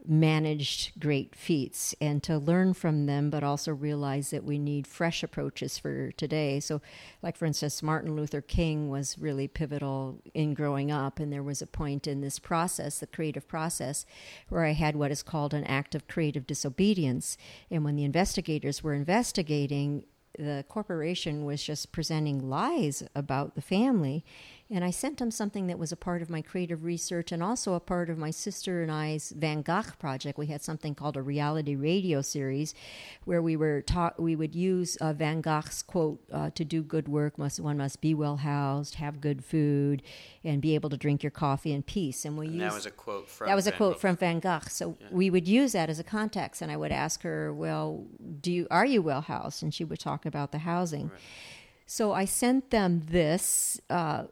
[0.07, 5.23] managed great feats and to learn from them but also realize that we need fresh
[5.23, 6.81] approaches for today so
[7.21, 11.61] like for instance martin luther king was really pivotal in growing up and there was
[11.61, 14.05] a point in this process the creative process
[14.49, 17.37] where i had what is called an act of creative disobedience
[17.69, 20.03] and when the investigators were investigating
[20.37, 24.23] the corporation was just presenting lies about the family.
[24.73, 27.73] And I sent him something that was a part of my creative research and also
[27.73, 30.37] a part of my sister and I's Van Gogh project.
[30.37, 32.73] We had something called a reality radio series
[33.25, 37.09] where we were taught we would use uh, Van Gogh's quote uh, to do good
[37.09, 40.03] work must one must be well housed, have good food,
[40.41, 42.23] and be able to drink your coffee in peace.
[42.23, 43.99] And we and used that was a quote from that was a Van quote Gogh.
[43.99, 44.61] from Van Gogh.
[44.69, 48.05] So we would use that as a context, and I would ask her, "Well,
[48.39, 51.11] do you are you well housed?" And she would talk about the housing.
[51.85, 54.27] So I sent them this uh,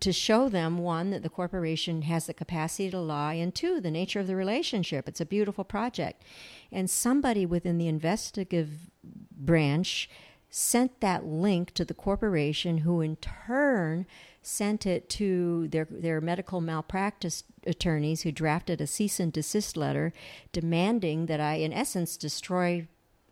[0.00, 3.90] to show them one that the corporation has the capacity to lie, and two, the
[3.90, 5.08] nature of the relationship.
[5.08, 6.22] It's a beautiful project,
[6.70, 10.08] and somebody within the investigative branch
[10.48, 14.06] sent that link to the corporation, who in turn
[14.42, 20.12] sent it to their their medical malpractice attorneys, who drafted a cease and desist letter
[20.52, 22.86] demanding that I, in essence, destroy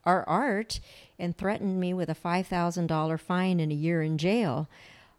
[0.05, 0.81] our art
[1.19, 4.69] and threatened me with a five thousand dollar fine and a year in jail.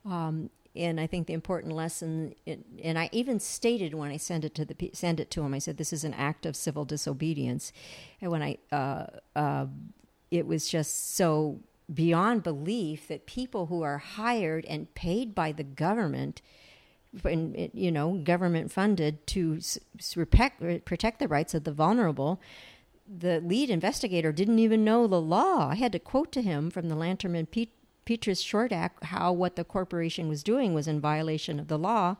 [0.06, 4.54] Um, and I think the important lesson, and I even stated when I sent it
[4.56, 7.72] to the send it to him, I said this is an act of civil disobedience,
[8.22, 9.68] and when I, uh, uh,
[10.32, 11.60] it was just so
[11.94, 16.42] beyond belief that people who are hired and paid by the government,
[17.24, 19.62] and you know, government funded to
[20.14, 22.42] protect protect the rights of the vulnerable.
[23.08, 25.70] The lead investigator didn't even know the law.
[25.70, 27.50] I had to quote to him from the Lanterman
[28.06, 32.18] Pete Petris Short how what the corporation was doing was in violation of the law,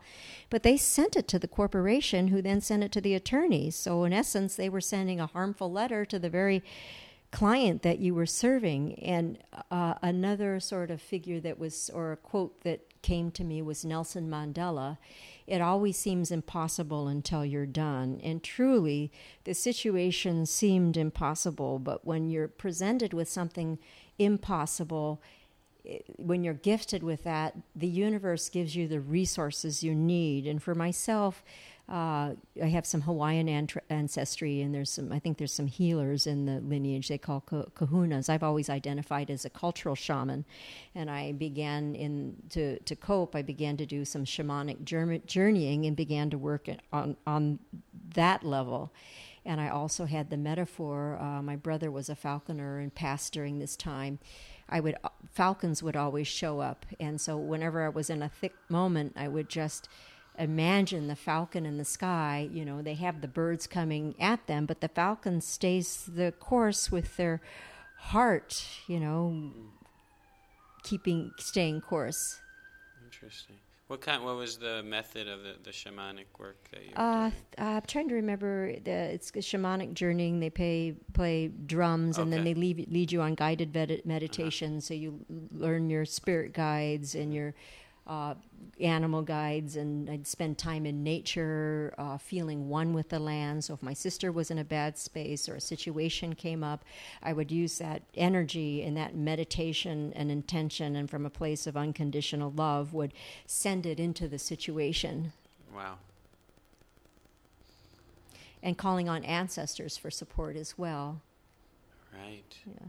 [0.50, 3.76] but they sent it to the corporation, who then sent it to the attorneys.
[3.76, 6.64] So, in essence, they were sending a harmful letter to the very
[7.32, 8.98] client that you were serving.
[9.00, 9.38] And
[9.70, 13.86] uh, another sort of figure that was, or a quote that came to me was
[13.86, 14.98] Nelson Mandela.
[15.46, 18.20] It always seems impossible until you're done.
[18.24, 19.12] And truly,
[19.44, 23.80] the situation seemed impossible, but when you're presented with something
[24.18, 25.22] impossible,
[26.18, 30.48] when you're gifted with that, the universe gives you the resources you need.
[30.48, 31.44] And for myself,
[31.88, 33.48] uh, I have some Hawaiian
[33.92, 35.12] ancestry, and there's some.
[35.12, 38.28] I think there's some healers in the lineage they call kahunas.
[38.28, 40.46] I've always identified as a cultural shaman,
[40.96, 43.36] and I began in to to cope.
[43.36, 44.84] I began to do some shamanic
[45.28, 47.60] journeying and began to work on on
[48.16, 48.92] that level.
[49.46, 51.20] And I also had the metaphor.
[51.22, 54.18] Uh, my brother was a falconer and passed during this time.
[54.68, 54.98] I would
[55.32, 59.28] falcons would always show up, and so whenever I was in a thick moment, I
[59.28, 59.88] would just
[60.38, 62.50] imagine the falcon in the sky.
[62.52, 66.92] You know, they have the birds coming at them, but the falcon stays the course
[66.92, 67.42] with their
[67.98, 68.66] heart.
[68.88, 69.52] You know,
[70.84, 72.40] keeping staying course.
[73.04, 73.58] Interesting.
[73.88, 74.26] What kind?
[74.26, 76.96] What was the method of the, the shamanic work that you?
[76.96, 78.74] Uh, I'm trying to remember.
[78.84, 80.40] The, it's shamanic journeying.
[80.40, 82.24] They pay play drums, okay.
[82.24, 84.74] and then they lead lead you on guided med- meditation.
[84.74, 84.82] Uh-huh.
[84.82, 87.54] So you learn your spirit guides and your
[88.08, 88.36] uh,
[88.80, 93.64] animal guides, and I'd spend time in nature, uh, feeling one with the land.
[93.64, 96.84] So if my sister was in a bad space or a situation came up,
[97.24, 101.78] I would use that energy and that meditation and intention, and from a place of
[101.78, 103.14] unconditional love, would
[103.46, 105.32] send it into the situation.
[105.74, 105.98] Wow.
[108.62, 111.22] And calling on ancestors for support as well.
[112.14, 112.56] Right.
[112.66, 112.88] Yeah.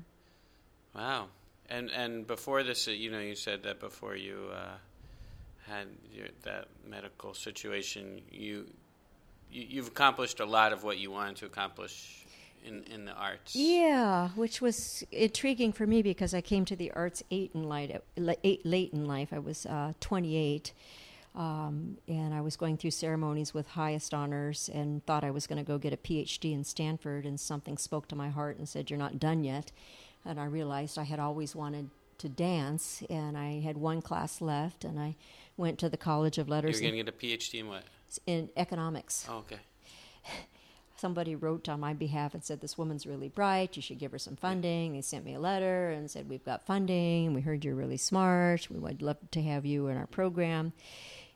[0.94, 1.28] Wow.
[1.68, 4.50] And and before this, you know, you said that before you.
[4.52, 4.76] Uh,
[5.68, 8.66] had your, that medical situation, you,
[9.50, 12.26] you have accomplished a lot of what you wanted to accomplish
[12.64, 13.54] in in the arts.
[13.54, 18.02] Yeah, which was intriguing for me because I came to the arts eight in light,
[18.16, 19.32] late in life.
[19.32, 20.72] I was uh, 28.
[21.34, 25.58] Um, and I was going through ceremonies with highest honors and thought I was going
[25.58, 27.26] to go get a PhD in Stanford.
[27.26, 29.70] And something spoke to my heart and said, You're not done yet.
[30.24, 34.84] And I realized I had always wanted to dance, and I had one class left,
[34.84, 35.16] and I
[35.56, 36.80] went to the College of Letters.
[36.80, 37.84] You're going to get a PhD in what?
[38.26, 39.26] In economics.
[39.28, 39.58] Oh, okay.
[40.96, 43.76] Somebody wrote on my behalf and said, This woman's really bright.
[43.76, 44.94] You should give her some funding.
[44.94, 47.34] They sent me a letter and said, We've got funding.
[47.34, 48.70] We heard you're really smart.
[48.70, 50.72] We would love to have you in our program.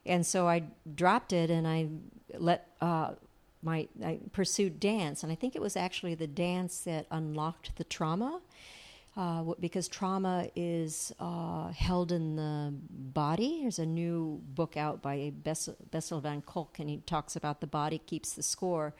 [0.03, 0.63] And so I
[0.95, 1.89] dropped it and I
[2.33, 3.11] let uh,
[3.61, 5.21] my I pursued dance.
[5.21, 8.41] And I think it was actually the dance that unlocked the trauma
[9.17, 13.59] uh, because trauma is uh, held in the body.
[13.61, 17.67] There's a new book out by Bessel, Bessel van Kolk, and he talks about the
[17.67, 18.93] body keeps the score.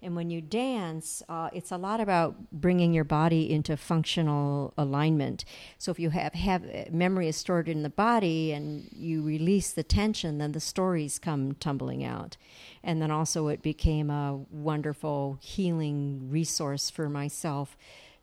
[0.00, 5.44] And when you dance, uh, it's a lot about bringing your body into functional alignment.
[5.76, 9.82] So if you have, have memory is stored in the body and you release the
[9.82, 12.38] tension, then the stories come tumbling out.
[12.82, 17.76] And then also, it became a wonderful healing resource for myself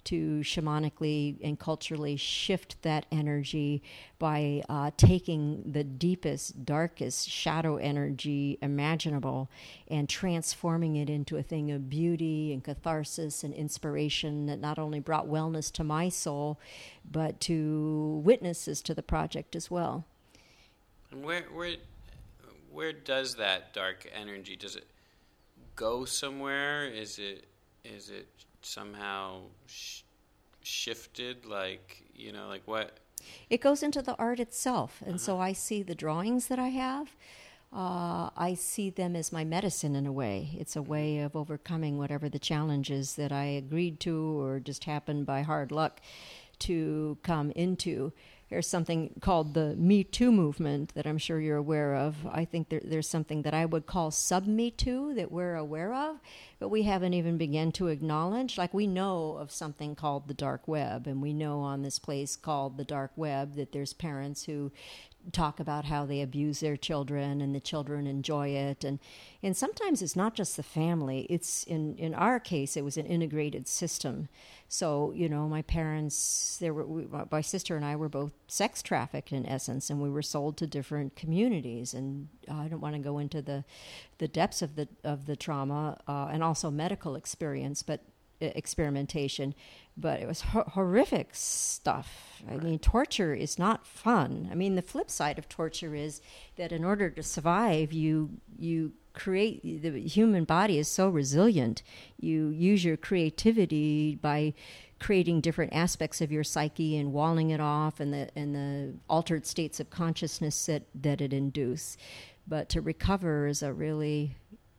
[0.06, 3.84] to shamanically and culturally shift that energy
[4.18, 9.50] by uh, taking the deepest, darkest shadow energy imaginable
[9.88, 15.00] and transforming it into a thing of beauty and catharsis and inspiration that not only
[15.00, 16.60] brought wellness to my soul,
[17.10, 20.06] but to witnesses to the project as well.
[21.12, 21.76] And where, where,
[22.72, 24.56] where does that dark energy?
[24.56, 24.88] Does it
[25.76, 26.86] go somewhere?
[26.88, 27.46] Is it,
[27.84, 28.28] is it
[28.66, 30.02] somehow sh-
[30.62, 31.46] shifted?
[31.46, 33.00] Like, you know, like what?
[33.50, 35.02] It goes into the art itself.
[35.02, 35.20] And uh-huh.
[35.20, 37.16] so I see the drawings that I have.
[37.74, 40.56] Uh, I see them as my medicine in a way.
[40.58, 45.26] It's a way of overcoming whatever the challenges that I agreed to or just happened
[45.26, 46.00] by hard luck
[46.60, 48.14] to come into.
[48.56, 52.16] There's something called the Me Too movement that I'm sure you're aware of.
[52.26, 55.94] I think there, there's something that I would call sub Me Too that we're aware
[55.94, 56.22] of,
[56.58, 58.58] but we haven't even begun to acknowledge.
[58.58, 62.38] Like we know of something called the dark web, and we know on this place
[62.38, 64.72] called the dark web that there's parents who
[65.32, 68.84] talk about how they abuse their children and the children enjoy it.
[68.84, 69.00] And
[69.44, 71.28] and sometimes it's not just the family.
[71.30, 74.28] It's in in our case it was an integrated system.
[74.68, 78.82] So you know my parents there were we, my sister and I were both sex
[78.82, 81.94] trafficked in essence and we were sold to different communities.
[81.94, 83.64] And I don't want to go into the
[84.18, 88.02] the depths of the of the trauma uh, and also medical experience but
[88.42, 89.56] experimentation,
[89.98, 92.42] but it was ho- horrific stuff.
[92.50, 94.50] I mean, torture is not fun.
[94.52, 96.22] I mean, the flip side of torture is
[96.58, 101.82] that in order to survive, you you create the human body is so resilient.
[102.20, 104.54] You use your creativity by
[105.00, 109.46] creating different aspects of your psyche and walling it off and the and the altered
[109.46, 111.98] states of consciousness that that it induce.
[112.48, 114.36] But to recover is a really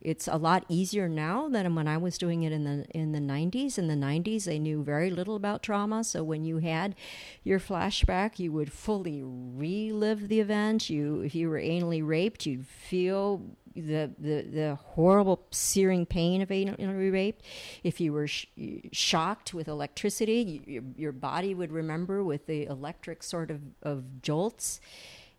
[0.07, 3.19] it's a lot easier now than when I was doing it in the in the
[3.19, 3.77] 90s.
[3.77, 6.95] In the 90s, they knew very little about trauma, so when you had
[7.43, 10.89] your flashback, you would fully relive the event.
[10.89, 13.41] You, if you were anally raped, you'd feel
[13.75, 17.43] the the, the horrible searing pain of anally raped.
[17.83, 18.45] If you were sh-
[18.93, 24.21] shocked with electricity, you, your, your body would remember with the electric sort of of
[24.21, 24.79] jolts.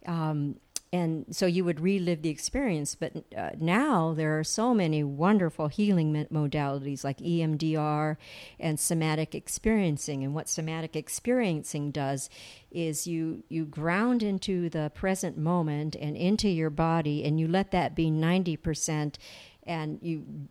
[0.07, 0.57] Um,
[0.93, 2.95] and so you would relive the experience.
[2.95, 8.17] But uh, now there are so many wonderful healing modalities like EMDR
[8.59, 10.25] and somatic experiencing.
[10.25, 12.31] And what somatic experiencing does
[12.71, 17.71] is you you ground into the present moment and into your body, and you let
[17.73, 19.19] that be ninety percent,
[19.65, 20.49] and you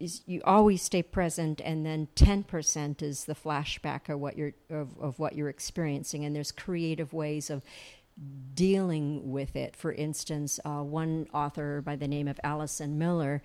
[0.00, 5.18] you always stay present and then 10% is the flashback of what you're of, of
[5.18, 7.62] what you're experiencing and there's creative ways of
[8.54, 9.76] dealing with it.
[9.76, 13.42] For instance, uh, one author by the name of Allison Miller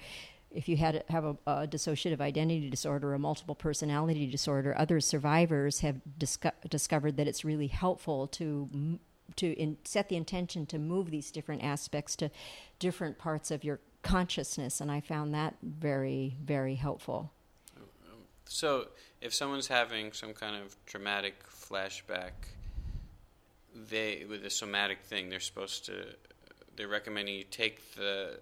[0.55, 5.01] if you had have a, a, dissociative identity disorder or a multiple personality disorder, other
[5.01, 8.97] survivors have disco- discovered that it's really helpful to
[9.35, 12.31] to in, set the intention to move these different aspects to
[12.79, 17.31] different parts of your consciousness, and I found that very very helpful.
[18.47, 18.89] So,
[19.21, 22.31] if someone's having some kind of traumatic flashback,
[23.89, 26.05] they with the somatic thing they're supposed to
[26.75, 28.39] they're recommending you take the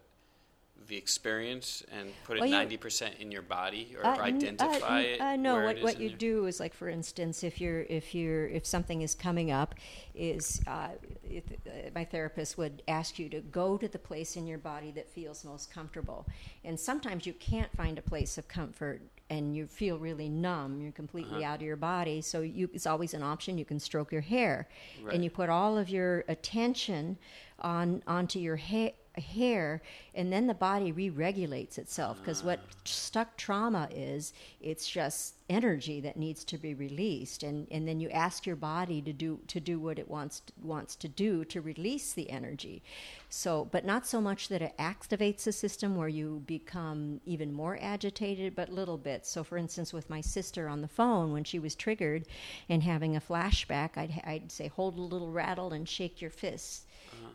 [0.87, 5.21] the experience and put it ninety percent in your body or, uh, identify uh, it.
[5.21, 8.65] Uh, no, what, what you do is like, for instance, if you're if you're if
[8.65, 9.75] something is coming up,
[10.13, 10.89] is uh,
[11.23, 14.91] if, uh, my therapist would ask you to go to the place in your body
[14.91, 16.27] that feels most comfortable,
[16.65, 20.91] and sometimes you can't find a place of comfort and you feel really numb, you're
[20.91, 21.53] completely uh-huh.
[21.53, 22.21] out of your body.
[22.21, 23.57] So you, it's always an option.
[23.57, 24.67] You can stroke your hair,
[25.01, 25.13] right.
[25.13, 27.17] and you put all of your attention
[27.59, 28.91] on onto your hair
[29.21, 29.81] hair
[30.15, 32.73] and then the body re-regulates itself because what ah.
[32.83, 38.09] stuck trauma is it's just energy that needs to be released and, and then you
[38.09, 41.61] ask your body to do to do what it wants to, wants to do to
[41.61, 42.81] release the energy.
[43.29, 47.77] So but not so much that it activates the system where you become even more
[47.79, 49.29] agitated but little bits.
[49.29, 52.25] So for instance with my sister on the phone when she was triggered
[52.67, 56.85] and having a flashback I'd, I'd say hold a little rattle and shake your fists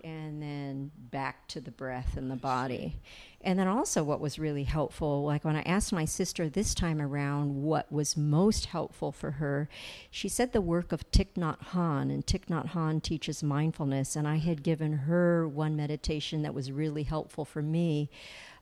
[0.05, 3.01] and then back to the breath and the body.
[3.41, 7.01] And then also, what was really helpful, like when I asked my sister this time
[7.01, 9.69] around what was most helpful for her,
[10.11, 14.17] she said the work of Thich Nhat Hanh, and Thich Nhat Hanh teaches mindfulness.
[14.17, 18.11] And I had given her one meditation that was really helpful for me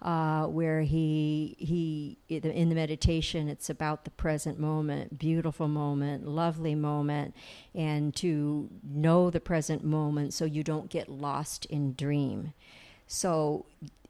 [0.07, 6.77] uh, where he he in the meditation it's about the present moment, beautiful moment, lovely
[6.77, 7.35] moment,
[7.75, 12.53] and to know the present moment so you don't get lost in dream.
[13.09, 13.67] So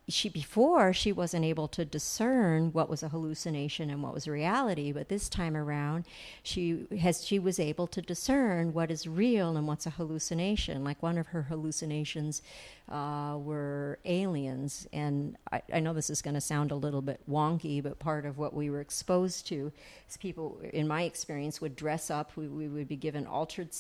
[0.09, 4.93] she before she wasn't able to discern what was a hallucination and what was reality
[4.93, 6.05] but this time around
[6.43, 10.85] she has she was able to discern what is real and what's a hallucination.
[10.85, 12.43] Like one of her hallucinations
[12.89, 17.21] uh, were aliens and I, I know this is going to sound a little bit
[17.29, 19.73] wonky but part of what we were exposed to
[20.09, 23.71] is people in my experience would dress up we, we would be given altered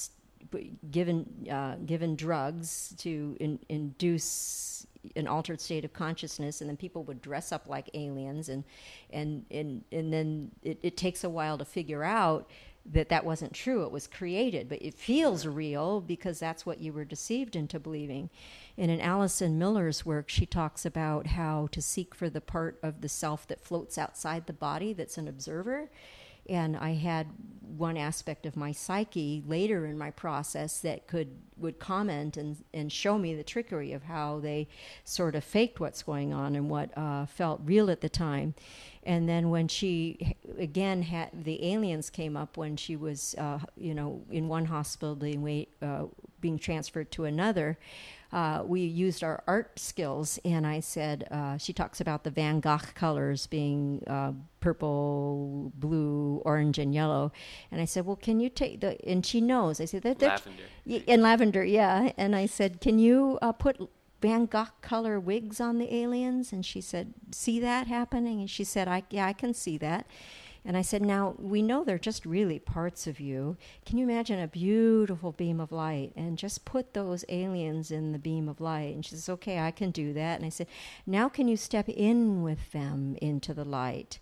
[0.91, 7.05] given uh, given drugs to in, induce an altered state of consciousness, and then people
[7.05, 8.65] would dress up like aliens, and
[9.11, 12.49] and and and then it, it takes a while to figure out
[12.93, 13.83] that that wasn't true.
[13.85, 18.31] It was created, but it feels real because that's what you were deceived into believing.
[18.79, 23.01] And in Allison Miller's work, she talks about how to seek for the part of
[23.01, 25.91] the self that floats outside the body, that's an observer,
[26.49, 27.29] and I had
[27.77, 31.29] one aspect of my psyche later in my process that could
[31.59, 34.69] would comment and and show me the trickery of how they
[35.05, 38.55] sort of faked what's going on and what uh, felt real at the time.
[39.03, 43.95] And then when she again had the aliens came up when she was uh, you
[43.95, 46.05] know in one hospital being uh,
[46.41, 47.79] being transferred to another
[48.37, 52.61] uh, we used our art skills, and I said, uh, she talks about the Van
[52.61, 57.33] Gogh colors being uh, purple, blue, orange, and yellow.
[57.73, 59.81] And I said, well, can you take the, and she knows.
[59.81, 61.03] I said, that, lavender.
[61.09, 62.13] And lavender, yeah.
[62.19, 63.81] And I said, can you uh, put
[64.21, 66.53] Van Gogh color wigs on the aliens?
[66.53, 68.41] And she said, see that happening?
[68.41, 70.07] And she said, I, yeah, I can see that.
[70.67, 73.57] And I said, Now, we know they're just really parts of you.
[73.85, 78.19] Can you imagine a beautiful beam of light and just put those aliens in the
[78.19, 78.93] beam of light?
[78.93, 80.37] And she says, Okay, I can do that.
[80.37, 80.67] And I said,
[81.07, 84.19] Now, can you step in with them into the light?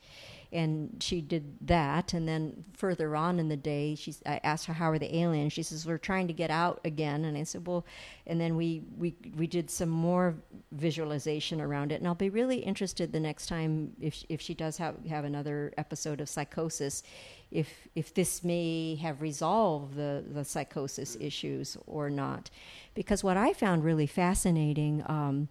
[0.54, 2.14] And she did that.
[2.14, 5.52] And then further on in the day she I asked her how are the aliens?
[5.52, 7.24] She says we're trying to get out again.
[7.24, 7.84] And I said well
[8.26, 10.36] and then we we we did some more
[10.72, 11.96] visualization around it.
[11.96, 15.74] And I'll be really interested the next time if if she does have have another
[15.76, 17.02] episode of psychosis
[17.50, 22.50] if if this may have resolved the the psychosis issues or not.
[22.94, 25.48] Because what I found really fascinating um,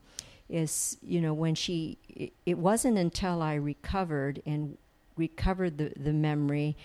[0.49, 1.97] is you know when she
[2.45, 4.77] it wasn't until I recovered and
[5.17, 6.75] recovered the, the memory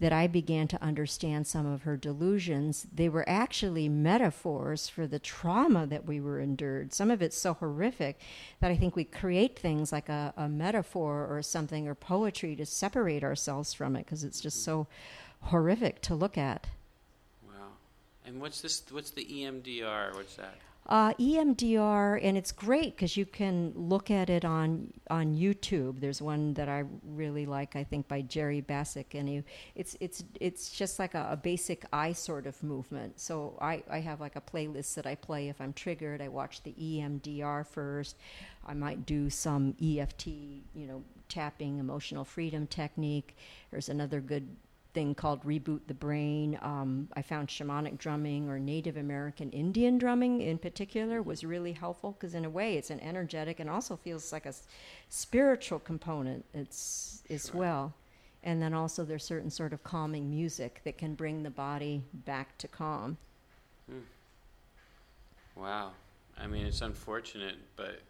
[0.00, 2.86] that I began to understand some of her delusions.
[2.94, 6.94] They were actually metaphors for the trauma that we were endured.
[6.94, 8.20] Some of it's so horrific
[8.60, 12.66] that I think we create things like a, a metaphor or something or poetry to
[12.66, 14.86] separate ourselves from it because it's just so
[15.40, 16.68] horrific to look at.
[17.46, 17.72] Wow.
[18.24, 18.82] And what's this?
[18.90, 20.14] What's the EMDR?
[20.14, 20.54] What's that?
[20.88, 26.00] Uh, EMDR, and it's great because you can look at it on on YouTube.
[26.00, 30.70] There's one that I really like, I think, by Jerry Bassick, and it's it's it's
[30.70, 33.20] just like a, a, basic eye sort of movement.
[33.20, 36.22] So I, I have like a playlist that I play if I'm triggered.
[36.22, 38.16] I watch the EMDR first.
[38.66, 43.36] I might do some EFT, you know, tapping, emotional freedom technique.
[43.70, 44.48] There's another good
[44.98, 46.58] thing called Reboot the Brain.
[46.60, 52.16] Um, I found shamanic drumming or Native American Indian drumming in particular was really helpful
[52.18, 54.66] because, in a way, it's an energetic and also feels like a s-
[55.08, 57.94] spiritual component it's, as well.
[58.42, 62.58] And then also, there's certain sort of calming music that can bring the body back
[62.58, 63.18] to calm.
[63.88, 63.98] Hmm.
[65.54, 65.92] Wow.
[66.36, 68.00] I mean, it's unfortunate, but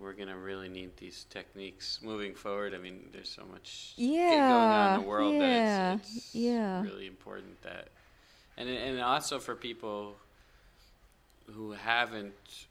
[0.00, 2.74] we're going to really need these techniques moving forward.
[2.74, 6.34] I mean, there's so much yeah, going on in the world yeah, that it's, it's
[6.34, 6.82] yeah.
[6.82, 7.88] really important that,
[8.56, 10.16] and and also for people
[11.52, 12.66] who haven't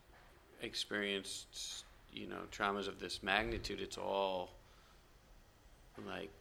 [0.62, 4.50] experienced, you know, traumas of this magnitude, it's all
[6.08, 6.32] like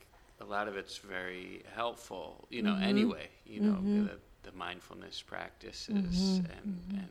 [0.40, 2.72] a lot of it's very helpful, you know.
[2.72, 2.84] Mm-hmm.
[2.84, 4.06] Anyway, you know, mm-hmm.
[4.06, 4.18] the,
[4.50, 6.46] the mindfulness practices mm-hmm.
[6.52, 6.96] and mm-hmm.
[6.96, 7.08] and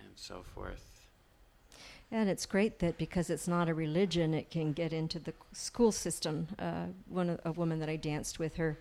[0.00, 0.93] and so forth.
[2.14, 5.90] And it's great that because it's not a religion, it can get into the school
[5.90, 6.46] system.
[6.60, 8.78] Uh, one a woman that I danced with, her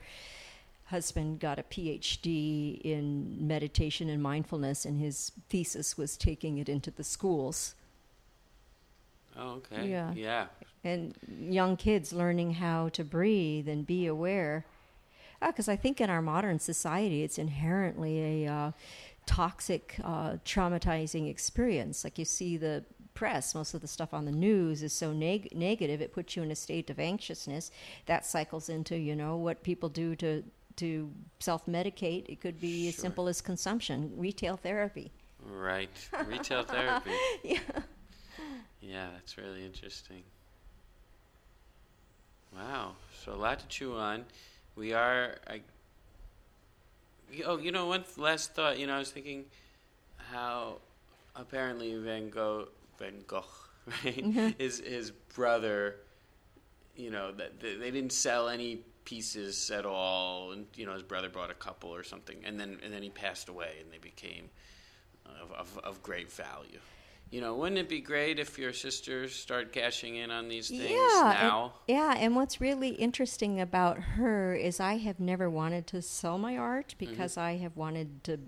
[0.86, 6.92] husband got a PhD in meditation and mindfulness, and his thesis was taking it into
[6.92, 7.74] the schools.
[9.36, 9.90] Oh, okay.
[9.90, 10.14] Yeah.
[10.14, 10.46] Yeah.
[10.84, 14.64] And young kids learning how to breathe and be aware.
[15.42, 18.72] Because uh, I think in our modern society, it's inherently a uh,
[19.26, 22.04] toxic, uh, traumatizing experience.
[22.04, 22.84] Like you see the
[23.14, 26.44] press, most of the stuff on the news is so neg- negative, it puts you
[26.44, 27.72] in a state of anxiousness.
[28.06, 30.44] That cycles into, you know, what people do to
[30.78, 32.26] to self medicate.
[32.30, 32.90] It could be sure.
[32.90, 35.12] as simple as consumption, retail therapy.
[35.46, 37.12] Right, retail therapy.
[37.44, 37.60] yeah.
[38.82, 40.24] Yeah, that's really interesting.
[42.54, 44.26] Wow, so a lot to chew on.
[44.76, 45.38] We are.
[45.48, 45.62] I,
[47.46, 48.78] oh, you know, one last thought.
[48.78, 49.46] You know, I was thinking
[50.32, 50.80] how
[51.36, 52.68] apparently Van Gogh
[53.04, 53.46] Van Gogh,
[53.88, 54.24] right?
[54.24, 54.50] Mm-hmm.
[54.58, 55.98] His his brother,
[56.96, 61.04] you know, that they, they didn't sell any pieces at all, and you know his
[61.04, 63.98] brother bought a couple or something, and then and then he passed away, and they
[63.98, 64.50] became
[65.42, 66.80] of, of, of great value.
[67.32, 70.92] You know, wouldn't it be great if your sisters start cashing in on these things
[70.92, 71.64] yeah, now?
[71.88, 76.38] And, yeah, and what's really interesting about her is I have never wanted to sell
[76.38, 77.10] my art mm-hmm.
[77.10, 77.48] because mm-hmm.
[77.48, 78.40] I have wanted to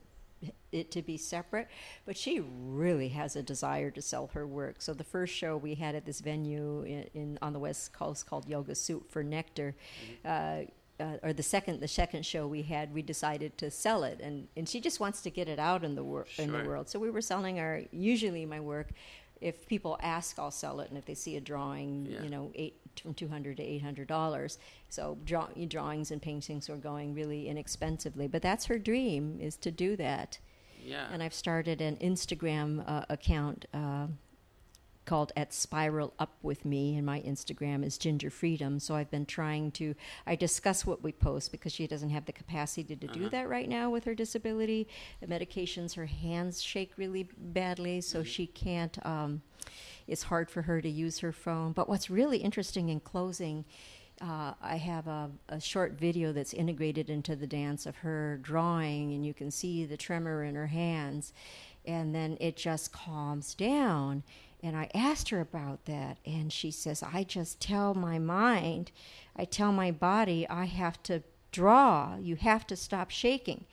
[0.76, 1.67] it to be separate,
[2.05, 4.82] but she really has a desire to sell her work.
[4.82, 8.28] So the first show we had at this venue in, in on the West Coast
[8.28, 9.76] called Yoga Soup for Nectar.
[10.23, 10.28] Mm-hmm.
[10.28, 14.21] Uh, uh, or the second the second show we had, we decided to sell it,
[14.21, 16.45] and, and she just wants to get it out in the world sure.
[16.45, 16.88] in the world.
[16.88, 18.91] So we were selling our usually my work.
[19.41, 22.23] If people ask, I'll sell it, and if they see a drawing, yeah.
[22.23, 24.57] you know, eight from 200 to 800 dollars
[24.89, 29.71] so draw, drawings and paintings were going really inexpensively but that's her dream is to
[29.71, 30.39] do that
[30.86, 31.07] Yeah.
[31.11, 34.07] and I've started an Instagram uh, account uh,
[35.05, 38.79] called at Spiral Up with Me, and my Instagram is Ginger Freedom.
[38.79, 39.93] So I've been trying to.
[40.25, 43.29] I discuss what we post because she doesn't have the capacity to do Uh-huh.
[43.29, 44.88] that right now with her disability.
[45.21, 48.25] The medications, her hands shake really badly, so Mm-hmm.
[48.27, 49.05] she can't.
[49.05, 49.41] Um,
[50.07, 51.71] it's hard for her to use her phone.
[51.73, 53.65] But what's really interesting in closing.
[54.22, 59.13] Uh, I have a, a short video that's integrated into the dance of her drawing,
[59.13, 61.34] and you can see the tremor in her hands.
[61.86, 64.24] And then it just calms down.
[64.63, 68.91] And I asked her about that, and she says, I just tell my mind,
[69.36, 72.16] I tell my body, I have to draw.
[72.18, 73.66] You have to stop shaking.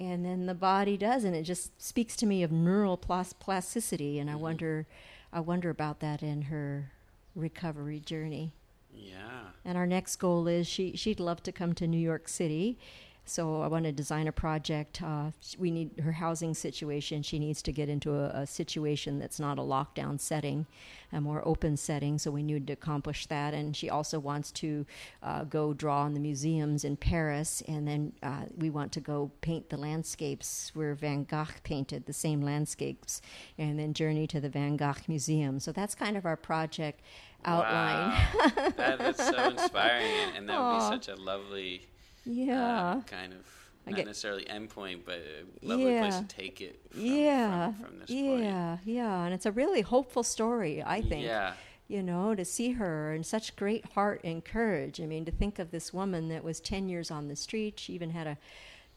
[0.00, 4.18] And then the body does, and it just speaks to me of neural plasticity.
[4.18, 4.86] And I wonder,
[5.32, 6.90] I wonder about that in her
[7.36, 8.54] recovery journey.
[8.94, 9.40] Yeah.
[9.64, 12.78] And our next goal is she she'd love to come to New York City.
[13.24, 15.00] So I want to design a project.
[15.00, 17.22] Uh, we need her housing situation.
[17.22, 20.66] She needs to get into a, a situation that's not a lockdown setting,
[21.12, 22.18] a more open setting.
[22.18, 23.54] So we need to accomplish that.
[23.54, 24.84] And she also wants to
[25.22, 29.30] uh, go draw in the museums in Paris, and then uh, we want to go
[29.40, 33.22] paint the landscapes where Van Gogh painted the same landscapes,
[33.56, 35.60] and then journey to the Van Gogh Museum.
[35.60, 37.02] So that's kind of our project
[37.44, 38.10] outline.
[38.34, 38.72] Wow.
[38.76, 41.86] that, that's so inspiring, and, that would be such a lovely
[42.24, 42.96] Yeah.
[42.98, 43.40] uh, kind of
[43.86, 45.20] not get- necessarily endpoint, but
[45.62, 46.80] a lovely place to take it.
[46.90, 50.82] From, yeah, from, from this yeah, yeah, and it's a really hopeful story.
[50.84, 51.54] I think, Yeah.
[51.88, 55.00] you know, to see her and such great heart and courage.
[55.00, 57.80] I mean, to think of this woman that was ten years on the street.
[57.80, 58.38] She even had a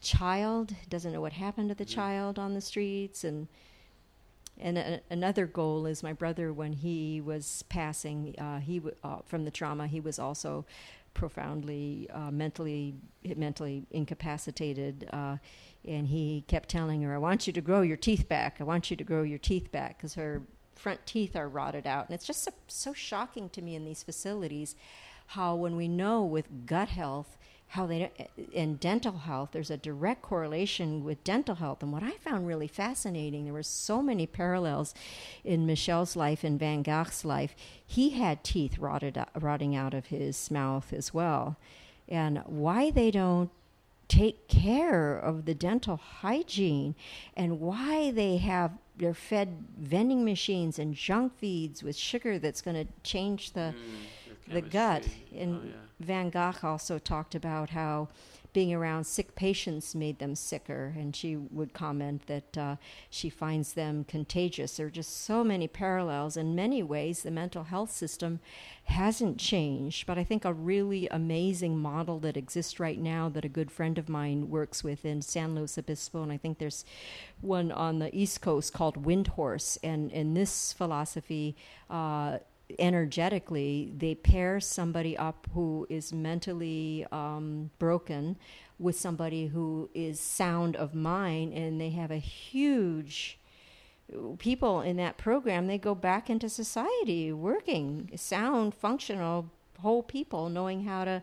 [0.02, 0.74] child.
[0.90, 3.48] Doesn't know what happened to the child on the streets, and
[4.60, 8.36] and a, another goal is my brother when he was passing.
[8.38, 9.88] Uh, he w- uh, from the trauma.
[9.88, 10.66] He was also
[11.14, 12.96] profoundly uh, mentally
[13.36, 15.10] mentally incapacitated.
[15.12, 15.38] Uh,
[15.86, 18.58] and he kept telling her, "I want you to grow your teeth back.
[18.60, 20.42] I want you to grow your teeth back," because her
[20.76, 22.08] front teeth are rotted out.
[22.08, 24.76] And it's just so, so shocking to me in these facilities
[25.28, 27.38] how, when we know with gut health,
[27.76, 28.12] how they
[28.52, 31.84] in dental health, there's a direct correlation with dental health.
[31.84, 34.94] And what I found really fascinating, there were so many parallels
[35.44, 37.56] in Michelle's life and Van Gogh's life.
[37.86, 41.58] He had teeth rotted, rotting out of his mouth as well.
[42.08, 43.50] And why they don't
[44.08, 46.96] take care of the dental hygiene
[47.36, 52.86] and why they have they're fed vending machines and junk feeds with sugar that's going
[52.86, 55.08] to change the Mm, the gut.
[55.36, 55.74] And oh, yeah.
[56.00, 58.10] Van Gogh also talked about how
[58.56, 62.78] being around sick patients made them sicker, and she would comment that uh,
[63.10, 64.78] she finds them contagious.
[64.78, 66.38] There are just so many parallels.
[66.38, 68.40] In many ways, the mental health system
[68.86, 73.50] hasn't changed, but I think a really amazing model that exists right now that a
[73.50, 76.86] good friend of mine works with in San Luis Obispo, and I think there's
[77.42, 81.58] one on the East Coast called Windhorse, and in this philosophy.
[81.90, 82.38] Uh,
[82.80, 88.38] energetically they pair somebody up who is mentally um, broken
[88.80, 93.40] with somebody who is sound of mind and they have a huge
[94.38, 99.50] people in that program they go back into society working sound functional
[99.82, 101.22] whole people knowing how to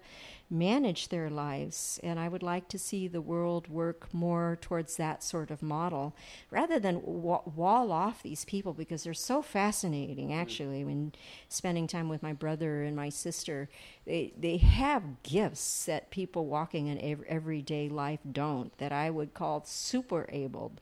[0.53, 5.23] manage their lives and i would like to see the world work more towards that
[5.23, 6.15] sort of model
[6.51, 10.41] rather than wall off these people because they're so fascinating mm.
[10.41, 10.85] actually.
[10.85, 11.13] When
[11.49, 13.69] spending time with my brother and my sister
[14.05, 19.35] they they have gifts that people walking in ev- everyday life don't that i would
[19.35, 20.81] call super abled.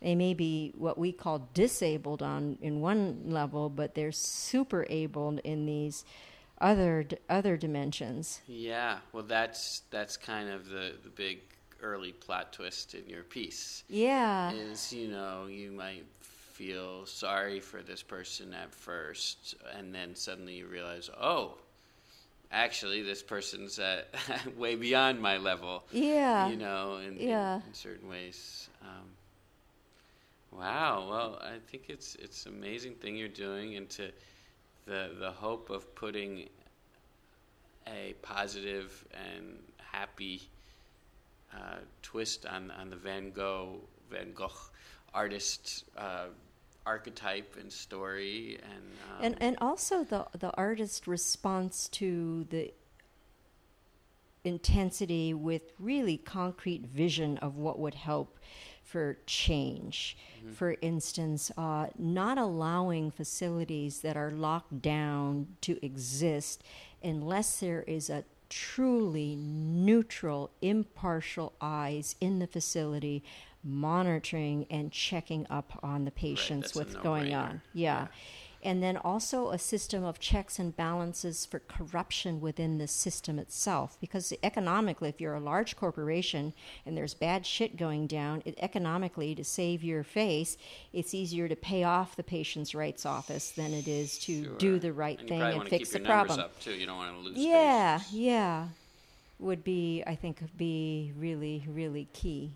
[0.00, 5.38] They may be what we call disabled on in one level but they're super abled
[5.44, 6.04] in these
[6.62, 11.40] other other dimensions Yeah, well, that's that's kind of the the big
[11.82, 13.82] early plot twist in your piece.
[13.88, 20.14] yeah Is you know you might feel sorry for this person at first, and then
[20.14, 21.56] suddenly you realize, oh,
[22.52, 24.06] actually, this person's at
[24.56, 25.82] way beyond my level.
[25.90, 27.56] yeah You know, in, in- Yeah.
[27.66, 28.68] in, certain ways.
[28.82, 29.08] Um,
[30.52, 31.06] wow.
[31.10, 34.10] Well, I think it's it's an amazing thing you're doing, and to
[34.86, 36.48] the the hope of putting
[37.86, 40.42] a positive and happy
[41.54, 43.80] uh, twist on on the Van Gogh
[44.10, 44.50] Van Gogh
[45.14, 46.26] artist uh,
[46.86, 48.82] archetype and story, and
[49.18, 52.72] um, and and also the the artist response to the
[54.44, 58.38] intensity with really concrete vision of what would help
[58.82, 60.16] for change.
[60.54, 66.62] For instance, uh, not allowing facilities that are locked down to exist
[67.02, 73.22] unless there is a truly neutral, impartial eyes in the facility
[73.64, 77.62] monitoring and checking up on the patients a what's going on.
[77.72, 78.08] Yeah.
[78.64, 83.98] And then also a system of checks and balances for corruption within the system itself.
[84.00, 86.52] Because economically, if you're a large corporation
[86.86, 90.56] and there's bad shit going down, it, economically, to save your face,
[90.92, 94.54] it's easier to pay off the patient's rights office than it is to Sure.
[94.58, 96.38] do the right and thing and fix the problem.
[96.38, 96.72] up too.
[96.72, 97.36] You don't want to lose.
[97.38, 98.14] Yeah, patients.
[98.14, 98.68] yeah.
[99.40, 102.52] Would be, I think, be really, really key.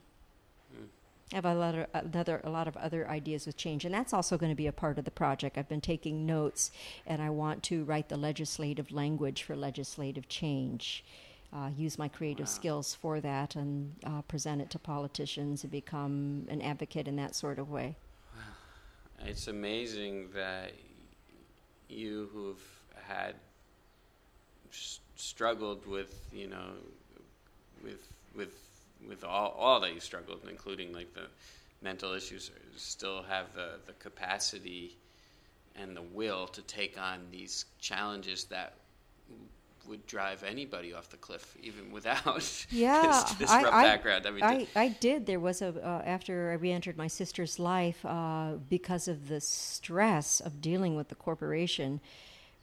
[1.33, 4.13] I have a lot of another a lot of other ideas with change, and that's
[4.13, 5.59] also going to be a part of the project.
[5.59, 6.71] I've been taking notes,
[7.07, 11.05] and I want to write the legislative language for legislative change.
[11.53, 12.53] Uh, use my creative Wow.
[12.53, 17.35] skills for that, and uh, present it to politicians and become an advocate in that
[17.35, 17.97] sort of way.
[19.25, 20.73] It's amazing that
[21.89, 22.63] you who've
[22.95, 23.35] had
[24.71, 26.73] s- struggled with, you know,
[27.83, 28.66] with with
[29.09, 31.27] with all all that you struggled, including like the
[31.83, 34.97] mental issues, still have the the capacity
[35.75, 38.75] and the will to take on these challenges that
[39.87, 44.27] would drive anybody off the cliff, even without Yeah, this, this I- rough I- background.
[44.27, 45.27] I mean, I, I did.
[45.27, 50.41] There was a uh, after I re-entered my sister's life uh, because of the stress
[50.41, 52.01] of dealing with the corporation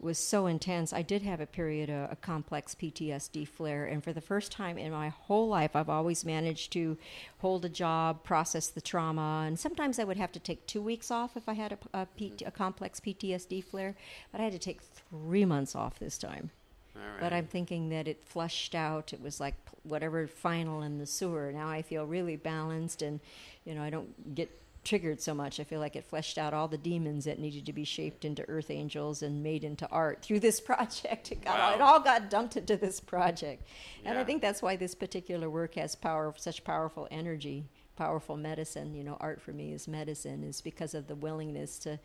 [0.04, 0.94] was so intense.
[0.94, 4.78] I did have a period of a complex PTSD flare, and for the first time
[4.78, 6.98] in my whole life, I've always managed to
[7.40, 11.12] hold a job, process the trauma, and sometimes I would have to take two weeks
[11.12, 12.48] off if I had a, a, P- mm-hmm.
[12.48, 13.96] a complex PTSD flare.
[14.32, 16.52] But I had to take three months off this time.
[16.96, 17.34] all But.
[17.34, 19.14] I'm thinking that it flushed out.
[19.14, 21.52] It was like whatever final in the sewer.
[21.52, 23.20] Now I feel really balanced, and
[23.66, 24.50] you know I don't get
[24.84, 25.60] triggered so much.
[25.60, 28.48] I feel like it fleshed out all the demons that needed to be shaped into
[28.50, 31.32] earth angels and made into art through this project.
[31.32, 31.74] It, got, Wow.
[31.76, 33.68] it all got dumped into this project,
[34.06, 37.66] and I think that's why this particular work has power, such powerful energy,
[37.96, 38.94] powerful medicine.
[38.94, 42.00] You know, art for me is medicine, is because of the willingness to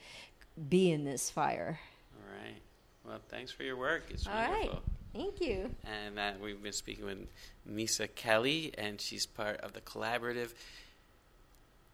[0.68, 1.78] be in this fire.
[2.16, 2.56] all right.
[3.04, 4.04] Well, thanks for your work.
[4.10, 4.50] It's All right.
[4.52, 4.82] wonderful.
[5.14, 5.70] Thank you.
[5.84, 7.26] And uh, we've been speaking with
[7.66, 10.52] Misa Kelly, and she's part of the collaborative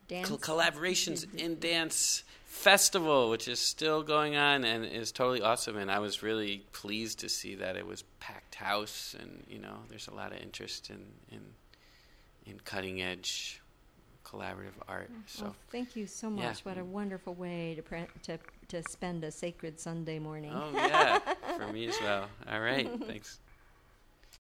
[0.09, 0.28] Dance.
[0.28, 5.76] Col- collaborations in dance festival, which is still going on and is totally awesome.
[5.76, 9.76] And I was really pleased to see that it was packed house, and you know,
[9.88, 11.40] there's a lot of interest in in,
[12.46, 13.61] in cutting edge
[14.24, 15.11] collaborative art.
[15.12, 16.48] Oh, so Well, thank you so Yeah.
[16.48, 16.64] much.
[16.64, 18.38] What a wonderful way to pre- to
[18.68, 20.52] to spend a sacred Sunday morning.
[20.55, 21.18] oh yeah,
[21.59, 22.26] for me as well.
[22.50, 23.38] All right, thanks.